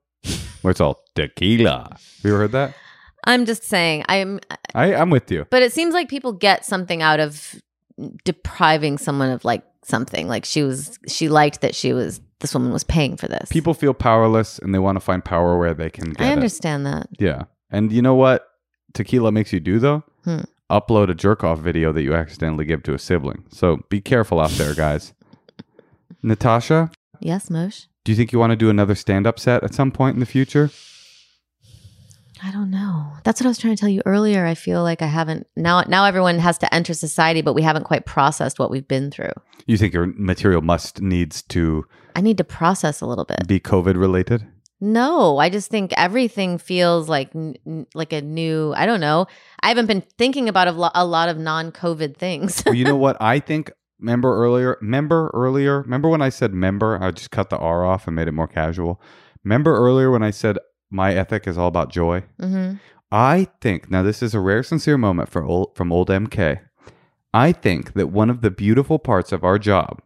Where 0.62 0.71
it's 0.71 0.81
all 0.81 1.03
tequila. 1.15 1.89
Have 1.91 2.01
you 2.24 2.31
ever 2.31 2.39
heard 2.39 2.51
that? 2.53 2.74
I'm 3.25 3.45
just 3.45 3.63
saying, 3.63 4.03
I'm, 4.09 4.39
I, 4.74 4.95
I'm 4.95 5.09
with 5.09 5.29
you. 5.31 5.45
but 5.50 5.62
it 5.62 5.71
seems 5.74 5.93
like 5.93 6.09
people 6.09 6.33
get 6.33 6.65
something 6.65 7.01
out 7.01 7.19
of 7.19 7.62
depriving 8.23 8.97
someone 8.97 9.29
of 9.31 9.43
like 9.45 9.63
something. 9.83 10.27
Like 10.27 10.45
she 10.45 10.63
was, 10.63 10.97
she 11.07 11.29
liked 11.29 11.61
that 11.61 11.75
she 11.75 11.93
was, 11.93 12.21
this 12.39 12.53
woman 12.53 12.71
was 12.71 12.83
paying 12.83 13.17
for 13.17 13.27
this. 13.27 13.49
People 13.49 13.73
feel 13.73 13.93
powerless 13.93 14.59
and 14.59 14.73
they 14.73 14.79
want 14.79 14.95
to 14.95 14.99
find 15.01 15.23
power 15.23 15.57
where 15.57 15.73
they 15.73 15.89
can 15.89 16.11
get 16.11 16.25
I 16.25 16.29
it. 16.29 16.33
understand 16.33 16.85
that. 16.85 17.07
Yeah. 17.19 17.43
And 17.69 17.91
you 17.91 18.01
know 18.01 18.15
what 18.15 18.47
tequila 18.93 19.31
makes 19.31 19.51
you 19.53 19.59
do 19.59 19.79
though? 19.79 20.03
Hmm. 20.23 20.41
Upload 20.69 21.09
a 21.09 21.15
jerk 21.15 21.43
off 21.43 21.59
video 21.59 21.91
that 21.93 22.03
you 22.03 22.13
accidentally 22.13 22.65
give 22.65 22.83
to 22.83 22.93
a 22.93 22.99
sibling. 22.99 23.43
So 23.49 23.77
be 23.89 24.01
careful 24.01 24.39
out 24.39 24.51
there, 24.51 24.75
guys. 24.75 25.13
Natasha, 26.23 26.91
Yes, 27.19 27.49
Mosh? 27.49 27.85
do 28.03 28.12
you 28.12 28.15
think 28.15 28.31
you 28.31 28.39
want 28.39 28.51
to 28.51 28.55
do 28.55 28.69
another 28.69 28.95
stand 28.95 29.25
up 29.27 29.39
set 29.39 29.63
at 29.63 29.73
some 29.73 29.91
point 29.91 30.13
in 30.15 30.19
the 30.19 30.25
future? 30.25 30.69
I 32.43 32.51
don't 32.51 32.69
know. 32.71 32.88
That's 33.23 33.39
what 33.41 33.45
I 33.45 33.49
was 33.49 33.58
trying 33.58 33.75
to 33.75 33.79
tell 33.79 33.89
you 33.89 34.01
earlier. 34.05 34.45
I 34.45 34.55
feel 34.55 34.84
like 34.84 35.01
I 35.01 35.08
haven't 35.08 35.47
now 35.55 35.82
now 35.88 36.05
everyone 36.05 36.39
has 36.39 36.58
to 36.60 36.73
enter 36.73 36.93
society, 36.93 37.41
but 37.41 37.53
we 37.53 37.62
haven't 37.62 37.84
quite 37.84 38.05
processed 38.05 38.60
what 38.60 38.71
we've 38.71 38.88
been 38.88 39.12
through. 39.12 39.32
You 39.67 39.77
think 39.77 39.93
your 39.93 40.08
material 40.15 40.62
must 40.62 41.01
needs 41.01 41.41
to 41.43 41.86
I 42.15 42.21
need 42.21 42.38
to 42.38 42.43
process 42.43 43.01
a 43.01 43.05
little 43.05 43.25
bit. 43.25 43.47
be 43.47 43.60
COVID 43.60 43.95
related? 43.97 44.47
No, 44.82 45.38
I 45.39 45.49
just 45.49 45.69
think 45.69 45.91
everything 45.97 46.58
feels 46.58 47.10
like 47.10 47.29
n- 47.36 47.86
like 47.93 48.13
a 48.13 48.21
new. 48.21 48.73
I 48.77 48.86
don't 48.86 49.01
know. 49.01 49.27
I 49.62 49.67
haven't 49.67 49.88
been 49.88 50.03
thinking 50.17 50.47
about 50.47 50.69
a, 50.69 50.71
lo- 50.71 50.89
a 50.95 51.05
lot 51.05 51.27
of 51.27 51.38
non-COVID 51.38 52.15
things. 52.15 52.63
well, 52.65 52.73
you 52.75 52.86
know 52.86 52.95
what? 53.05 53.17
I 53.21 53.39
think 53.39 53.71
member 53.99 54.34
earlier, 54.34 54.77
member 54.82 55.29
earlier, 55.34 55.82
remember 55.82 56.08
when 56.08 56.21
I 56.21 56.29
said 56.29 56.53
member? 56.53 56.97
I 57.03 57.12
just 57.12 57.29
cut 57.32 57.49
the 57.49 57.58
R 57.58 57.84
off 57.86 58.08
and 58.08 58.15
made 58.15 58.29
it 58.29 58.32
more 58.32 58.47
casual. 58.47 59.01
Remember 59.43 59.75
earlier 59.75 60.12
when 60.12 60.23
I 60.23 60.32
said 60.32 60.58
my 60.89 61.13
ethic 61.13 61.45
is 61.45 61.58
all 61.58 61.67
about 61.67 61.91
joy? 61.91 62.23
hmm 62.39 62.75
I 63.12 63.48
think 63.60 63.89
now 63.89 64.04
this 64.04 64.22
is 64.22 64.36
a 64.36 64.39
rare, 64.39 64.62
sincere 64.62 64.98
moment 64.98 65.30
for 65.30 65.43
old, 65.43 65.76
from 65.76 65.91
old 65.91 66.10
MK. 66.10 66.60
I 67.34 67.52
think 67.52 67.93
that 67.93 68.12
one 68.12 68.30
of 68.30 68.41
the 68.41 68.52
beautiful 68.52 69.00
parts 69.00 69.32
of 69.32 69.43
our 69.43 69.58
job 69.58 70.02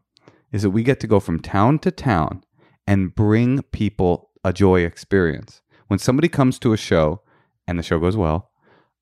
is 0.52 0.62
that 0.62 0.70
we 0.70 0.84
get 0.84 1.00
to 1.02 1.08
go 1.08 1.20
from 1.20 1.40
town 1.40 1.80
to 1.80 1.92
town 1.92 2.44
and 2.88 3.14
bring 3.14 3.62
people 3.72 4.30
a 4.44 4.54
joy 4.54 4.82
experience. 4.82 5.62
When 5.88 6.00
somebody 6.00 6.30
comes 6.30 6.60
to 6.60 6.74
a 6.74 6.78
show 6.78 7.22
and 7.68 7.78
the 7.78 7.84
show 7.84 8.00
goes 8.00 8.16
well, 8.16 8.52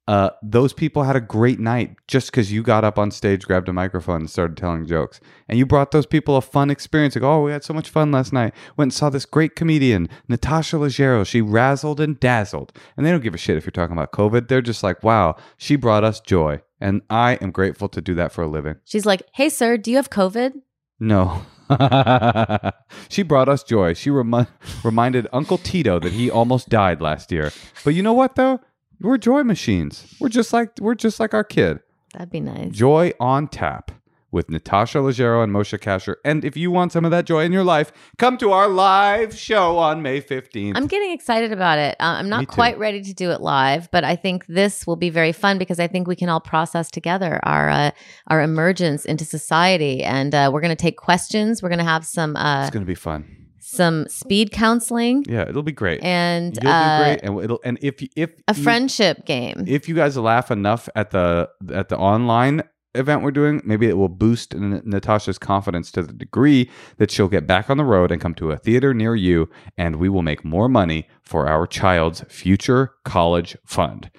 uh, 0.08 0.32
those 0.42 0.74
people 0.74 1.04
had 1.04 1.16
a 1.16 1.22
great 1.22 1.60
night 1.60 1.96
just 2.08 2.32
because 2.32 2.52
you 2.52 2.64
got 2.64 2.84
up 2.84 2.98
on 2.98 3.12
stage, 3.12 3.46
grabbed 3.46 3.70
a 3.70 3.74
microphone, 3.74 4.22
and 4.22 4.30
started 4.30 4.58
telling 4.58 4.86
jokes. 4.86 5.20
And 5.48 5.58
you 5.58 5.66
brought 5.66 5.92
those 5.92 6.06
people 6.06 6.36
a 6.36 6.42
fun 6.42 6.70
experience. 6.70 7.16
Like, 7.16 7.24
oh, 7.24 7.44
we 7.44 7.52
had 7.52 7.64
so 7.64 7.74
much 7.74 7.90
fun 7.90 8.12
last 8.12 8.34
night. 8.34 8.54
Went 8.78 8.88
and 8.88 8.94
saw 8.94 9.10
this 9.10 9.26
great 9.26 9.56
comedian, 9.56 10.10
Natasha 10.28 10.78
Leggero. 10.78 11.26
She 11.26 11.42
razzled 11.42 12.00
and 12.00 12.20
dazzled. 12.20 12.74
And 12.98 13.06
they 13.06 13.12
don't 13.12 13.24
give 13.24 13.36
a 13.36 13.38
shit 13.38 13.58
if 13.58 13.66
you're 13.66 13.72
talking 13.72 13.96
about 13.96 14.12
COVID. 14.12 14.48
They're 14.48 14.62
just 14.62 14.84
like, 14.84 15.04
wow, 15.04 15.36
she 15.58 15.76
brought 15.76 16.04
us 16.04 16.20
joy. 16.20 16.62
And 16.82 17.04
I 17.10 17.36
am 17.36 17.52
grateful 17.52 17.88
to 17.90 18.02
do 18.02 18.16
that 18.16 18.32
for 18.32 18.42
a 18.42 18.48
living. 18.48 18.76
She's 18.84 19.06
like, 19.06 19.22
"Hey, 19.34 19.50
sir, 19.50 19.78
do 19.78 19.92
you 19.92 19.98
have 19.98 20.10
COVID?" 20.10 20.54
No. 21.00 21.44
she 23.10 23.24
brought 23.24 23.48
us 23.48 23.64
joy. 23.64 23.94
She 23.94 24.10
remi- 24.10 24.48
reminded 24.84 25.28
Uncle 25.32 25.58
Tito 25.60 26.00
that 26.00 26.12
he 26.12 26.30
almost 26.30 26.70
died 26.70 27.00
last 27.00 27.32
year. 27.32 27.52
But 27.84 27.94
you 27.94 28.04
know 28.04 28.14
what 28.14 28.36
though? 28.36 28.60
We're 29.02 29.18
joy 29.18 29.44
machines. 29.44 30.16
We're 30.20 30.30
just 30.30 30.54
like 30.54 30.72
we're 30.80 30.96
just 30.96 31.20
like 31.20 31.34
our 31.34 31.44
kid. 31.44 31.80
That'd 32.14 32.30
be 32.30 32.40
nice. 32.40 32.72
Joy 32.72 33.14
on 33.20 33.48
tap 33.48 33.92
with 34.32 34.50
Natasha 34.50 35.00
Leggero 35.00 35.44
and 35.44 35.52
Moshe 35.52 35.78
Kasher. 35.78 36.16
And 36.24 36.46
if 36.46 36.56
you 36.56 36.72
want 36.72 36.92
some 36.92 37.04
of 37.04 37.12
that 37.12 37.26
joy 37.26 37.44
in 37.44 37.52
your 37.52 37.64
life, 37.64 37.92
come 38.18 38.38
to 38.38 38.52
our 38.52 38.68
live 38.70 39.38
show 39.38 39.78
on 39.78 40.02
May 40.02 40.22
15th. 40.22 40.74
I'm 40.76 40.88
getting 40.88 41.12
excited 41.12 41.52
about 41.52 41.80
it. 41.80 41.96
Uh, 42.00 42.16
I'm 42.18 42.30
not 42.30 42.48
quite 42.48 42.78
ready 42.78 43.02
to 43.04 43.14
do 43.14 43.32
it 43.32 43.42
live, 43.42 43.92
but 43.92 44.04
I 44.04 44.16
think 44.16 44.46
this 44.48 44.88
will 44.88 44.96
be 44.96 45.10
very 45.10 45.34
fun 45.34 45.58
because 45.58 45.80
I 45.80 45.88
think 45.88 46.08
we 46.08 46.16
can 46.16 46.30
all 46.30 46.40
process 46.40 46.90
together 46.90 47.40
our 47.44 47.70
uh, 47.70 47.92
our 48.28 48.42
emergence 48.42 49.06
into 49.06 49.26
society, 49.26 50.04
and 50.04 50.34
uh, 50.34 50.50
we're 50.54 50.62
going 50.62 50.76
to 50.76 50.82
take 50.82 50.98
questions. 50.98 51.62
We're 51.62 51.70
going 51.70 51.80
to 51.80 51.86
have 51.86 52.06
some 52.06 52.36
uh, 52.36 52.64
it's 52.64 52.72
going 52.72 52.86
to 52.86 52.88
be 52.88 52.96
fun. 52.96 53.41
Some 53.72 54.08
speed 54.10 54.52
counseling 54.52 55.24
Yeah, 55.28 55.48
it'll 55.48 55.64
be 55.64 55.72
great. 55.72 56.04
and 56.04 56.58
You'll 56.62 56.72
uh, 56.72 56.98
do 56.98 57.04
great 57.06 57.20
and 57.24 57.44
it'll 57.44 57.60
and 57.64 57.78
if 57.82 58.02
if 58.16 58.32
a 58.48 58.54
you- 58.56 58.64
friendship 58.64 59.26
game. 59.26 59.64
if 59.68 59.88
you 59.88 59.96
guys 59.96 60.18
laugh 60.18 60.52
enough 60.52 60.90
at 60.96 61.12
the 61.12 61.50
at 61.74 61.88
the 61.90 61.98
online 61.98 62.64
event 62.94 63.22
we're 63.24 63.32
doing, 63.32 63.62
maybe 63.64 63.88
it 63.88 63.98
will 63.98 64.10
boost 64.10 64.54
N- 64.54 64.82
Natasha's 64.84 65.38
confidence 65.40 65.92
to 65.94 66.04
the 66.04 66.12
degree 66.12 66.70
that 66.98 67.10
she'll 67.10 67.30
get 67.30 67.48
back 67.48 67.70
on 67.70 67.78
the 67.78 67.86
road 67.86 68.12
and 68.12 68.20
come 68.22 68.34
to 68.36 68.52
a 68.52 68.58
theater 68.58 68.94
near 68.94 69.16
you, 69.16 69.50
and 69.78 69.96
we 69.96 70.10
will 70.10 70.24
make 70.24 70.44
more 70.44 70.68
money 70.68 71.08
for 71.24 71.48
our 71.48 71.66
child's 71.66 72.22
future 72.28 72.92
college 73.06 73.56
fund. 73.66 74.12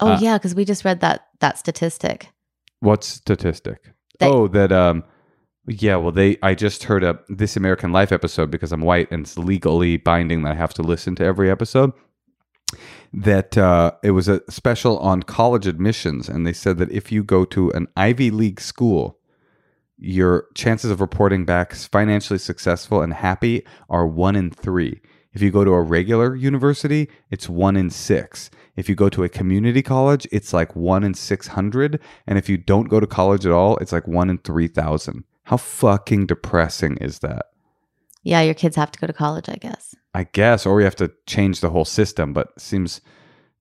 oh 0.00 0.12
uh, 0.12 0.18
yeah, 0.20 0.38
because 0.38 0.54
we 0.54 0.64
just 0.64 0.84
read 0.84 1.00
that 1.00 1.26
that 1.40 1.58
statistic. 1.58 2.28
What 2.78 3.02
statistic? 3.02 3.78
That- 4.20 4.30
oh, 4.30 4.46
that 4.48 4.70
um, 4.70 5.02
yeah. 5.70 5.96
Well, 5.96 6.12
they. 6.12 6.36
I 6.42 6.54
just 6.54 6.84
heard 6.84 7.04
a 7.04 7.18
This 7.28 7.56
American 7.56 7.92
Life 7.92 8.12
episode 8.12 8.50
because 8.50 8.72
I'm 8.72 8.82
white 8.82 9.10
and 9.10 9.22
it's 9.22 9.38
legally 9.38 9.96
binding 9.96 10.42
that 10.42 10.52
I 10.52 10.54
have 10.54 10.74
to 10.74 10.82
listen 10.82 11.14
to 11.16 11.24
every 11.24 11.50
episode. 11.50 11.92
That 13.12 13.56
uh, 13.56 13.92
it 14.02 14.12
was 14.12 14.28
a 14.28 14.42
special 14.50 14.98
on 14.98 15.22
college 15.22 15.66
admissions, 15.66 16.28
and 16.28 16.46
they 16.46 16.52
said 16.52 16.78
that 16.78 16.90
if 16.90 17.10
you 17.10 17.24
go 17.24 17.44
to 17.46 17.70
an 17.72 17.88
Ivy 17.96 18.30
League 18.30 18.60
school, 18.60 19.18
your 19.96 20.46
chances 20.54 20.90
of 20.90 21.00
reporting 21.00 21.44
back 21.44 21.74
financially 21.74 22.38
successful 22.38 23.02
and 23.02 23.12
happy 23.12 23.64
are 23.88 24.06
one 24.06 24.36
in 24.36 24.50
three. 24.50 25.00
If 25.32 25.42
you 25.42 25.50
go 25.50 25.64
to 25.64 25.72
a 25.72 25.82
regular 25.82 26.34
university, 26.34 27.08
it's 27.30 27.48
one 27.48 27.76
in 27.76 27.90
six. 27.90 28.50
If 28.76 28.88
you 28.88 28.94
go 28.94 29.08
to 29.10 29.24
a 29.24 29.28
community 29.28 29.82
college, 29.82 30.26
it's 30.32 30.52
like 30.52 30.74
one 30.74 31.04
in 31.04 31.14
600. 31.14 32.00
And 32.26 32.38
if 32.38 32.48
you 32.48 32.56
don't 32.56 32.88
go 32.88 32.98
to 32.98 33.06
college 33.06 33.44
at 33.44 33.52
all, 33.52 33.76
it's 33.76 33.92
like 33.92 34.08
one 34.08 34.30
in 34.30 34.38
3,000. 34.38 35.24
How 35.50 35.56
fucking 35.56 36.26
depressing 36.26 36.96
is 36.98 37.18
that? 37.18 37.46
Yeah, 38.22 38.40
your 38.40 38.54
kids 38.54 38.76
have 38.76 38.92
to 38.92 39.00
go 39.00 39.08
to 39.08 39.12
college, 39.12 39.48
I 39.48 39.56
guess. 39.56 39.96
I 40.14 40.22
guess, 40.22 40.64
or 40.64 40.76
we 40.76 40.84
have 40.84 40.94
to 40.96 41.10
change 41.26 41.58
the 41.60 41.70
whole 41.70 41.84
system, 41.84 42.32
but 42.32 42.52
it 42.56 42.62
seems 42.62 43.00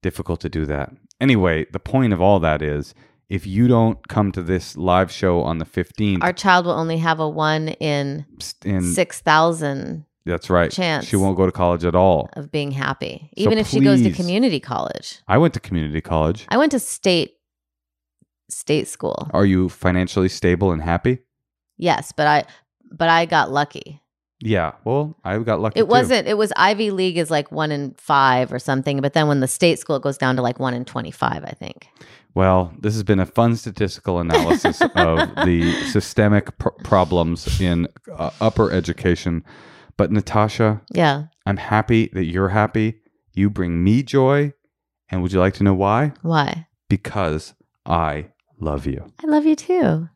difficult 0.04 0.40
to 0.42 0.50
do 0.50 0.68
that. 0.68 0.92
Anyway, 1.20 1.66
the 1.72 1.80
point 1.80 2.14
of 2.14 2.22
all 2.22 2.40
that 2.42 2.62
is 2.62 2.94
if 3.28 3.48
you 3.48 3.68
don't 3.68 4.08
come 4.08 4.32
to 4.34 4.44
this 4.44 4.78
live 4.78 5.12
show 5.12 5.42
on 5.42 5.58
the 5.58 5.66
15th, 5.66 6.22
Our 6.22 6.32
child 6.32 6.68
will 6.68 6.74
only 6.74 7.00
have 7.00 7.20
a 7.20 7.28
one 7.28 7.70
in 7.70 8.24
in, 8.64 8.84
6,000 8.84 10.06
that's 10.28 10.48
right, 10.52 10.70
chance. 10.70 11.08
she 11.08 11.16
won't 11.16 11.38
go 11.38 11.48
to 11.48 11.52
college 11.52 11.86
at 11.86 11.96
all. 11.96 12.30
of 12.34 12.52
being 12.52 12.70
happy, 12.70 13.32
So 13.36 13.42
even 13.46 13.58
if 13.58 13.68
she 13.68 13.80
goes 13.80 14.04
to 14.04 14.12
community 14.12 14.60
college. 14.60 15.22
I 15.28 15.40
went 15.40 15.56
to 15.56 15.60
community 15.60 16.02
college. 16.02 16.46
I 16.50 16.58
went 16.58 16.72
to 16.74 16.80
state 16.80 17.32
state 18.48 18.88
school. 18.88 19.28
Are 19.34 19.46
you 19.48 19.70
financially 19.70 20.30
stable 20.30 20.72
and 20.72 20.84
happy? 20.84 21.20
Yes, 21.80 22.12
but 22.12 22.28
I 22.28 22.44
but 22.92 23.10
I 23.10 23.26
got 23.26 23.52
lucky. 23.52 24.02
Yeah. 24.42 24.74
Well, 24.86 25.18
I 25.24 25.38
got 25.40 25.60
lucky. 25.60 25.80
It 25.80 25.84
too. 25.84 25.88
wasn't 25.90 26.28
it 26.28 26.38
was 26.38 26.54
Ivy 26.56 26.92
League 26.92 27.18
is 27.18 27.30
like 27.32 27.52
1 27.52 27.72
in 27.72 27.94
5 27.98 28.54
or 28.54 28.60
something, 28.60 29.02
but 29.02 29.14
then 29.14 29.28
when 29.28 29.40
the 29.42 29.48
state 29.48 29.80
school 29.80 30.00
goes 30.00 30.18
down 30.18 30.36
to 30.38 30.42
like 30.42 30.60
1 30.60 30.74
in 30.74 30.86
25, 30.86 31.44
I 31.44 31.52
think. 31.60 31.88
Well, 32.36 32.72
this 32.80 32.94
has 32.94 33.04
been 33.04 33.20
a 33.20 33.26
fun 33.26 33.58
statistical 33.58 34.20
analysis 34.20 34.82
of 34.96 35.36
the 35.46 35.74
systemic 35.88 36.58
pr- 36.58 36.70
problems 36.86 37.60
in 37.60 37.88
uh, 38.16 38.30
upper 38.40 38.72
education. 38.72 39.44
But 39.98 40.10
Natasha, 40.12 40.82
Yeah. 40.94 41.24
I'm 41.46 41.58
happy 41.58 42.10
that 42.14 42.24
you're 42.26 42.50
happy. 42.50 43.02
You 43.34 43.50
bring 43.50 43.84
me 43.84 44.04
joy. 44.04 44.54
And 45.10 45.22
would 45.22 45.34
you 45.34 45.40
like 45.42 45.56
to 45.56 45.64
know 45.64 45.74
why? 45.74 46.14
Why? 46.22 46.68
Because 46.88 47.56
I 47.86 48.28
love 48.60 48.86
you. 48.86 49.12
I 49.22 49.28
love 49.28 49.46
you 49.46 49.56
too. 49.58 50.08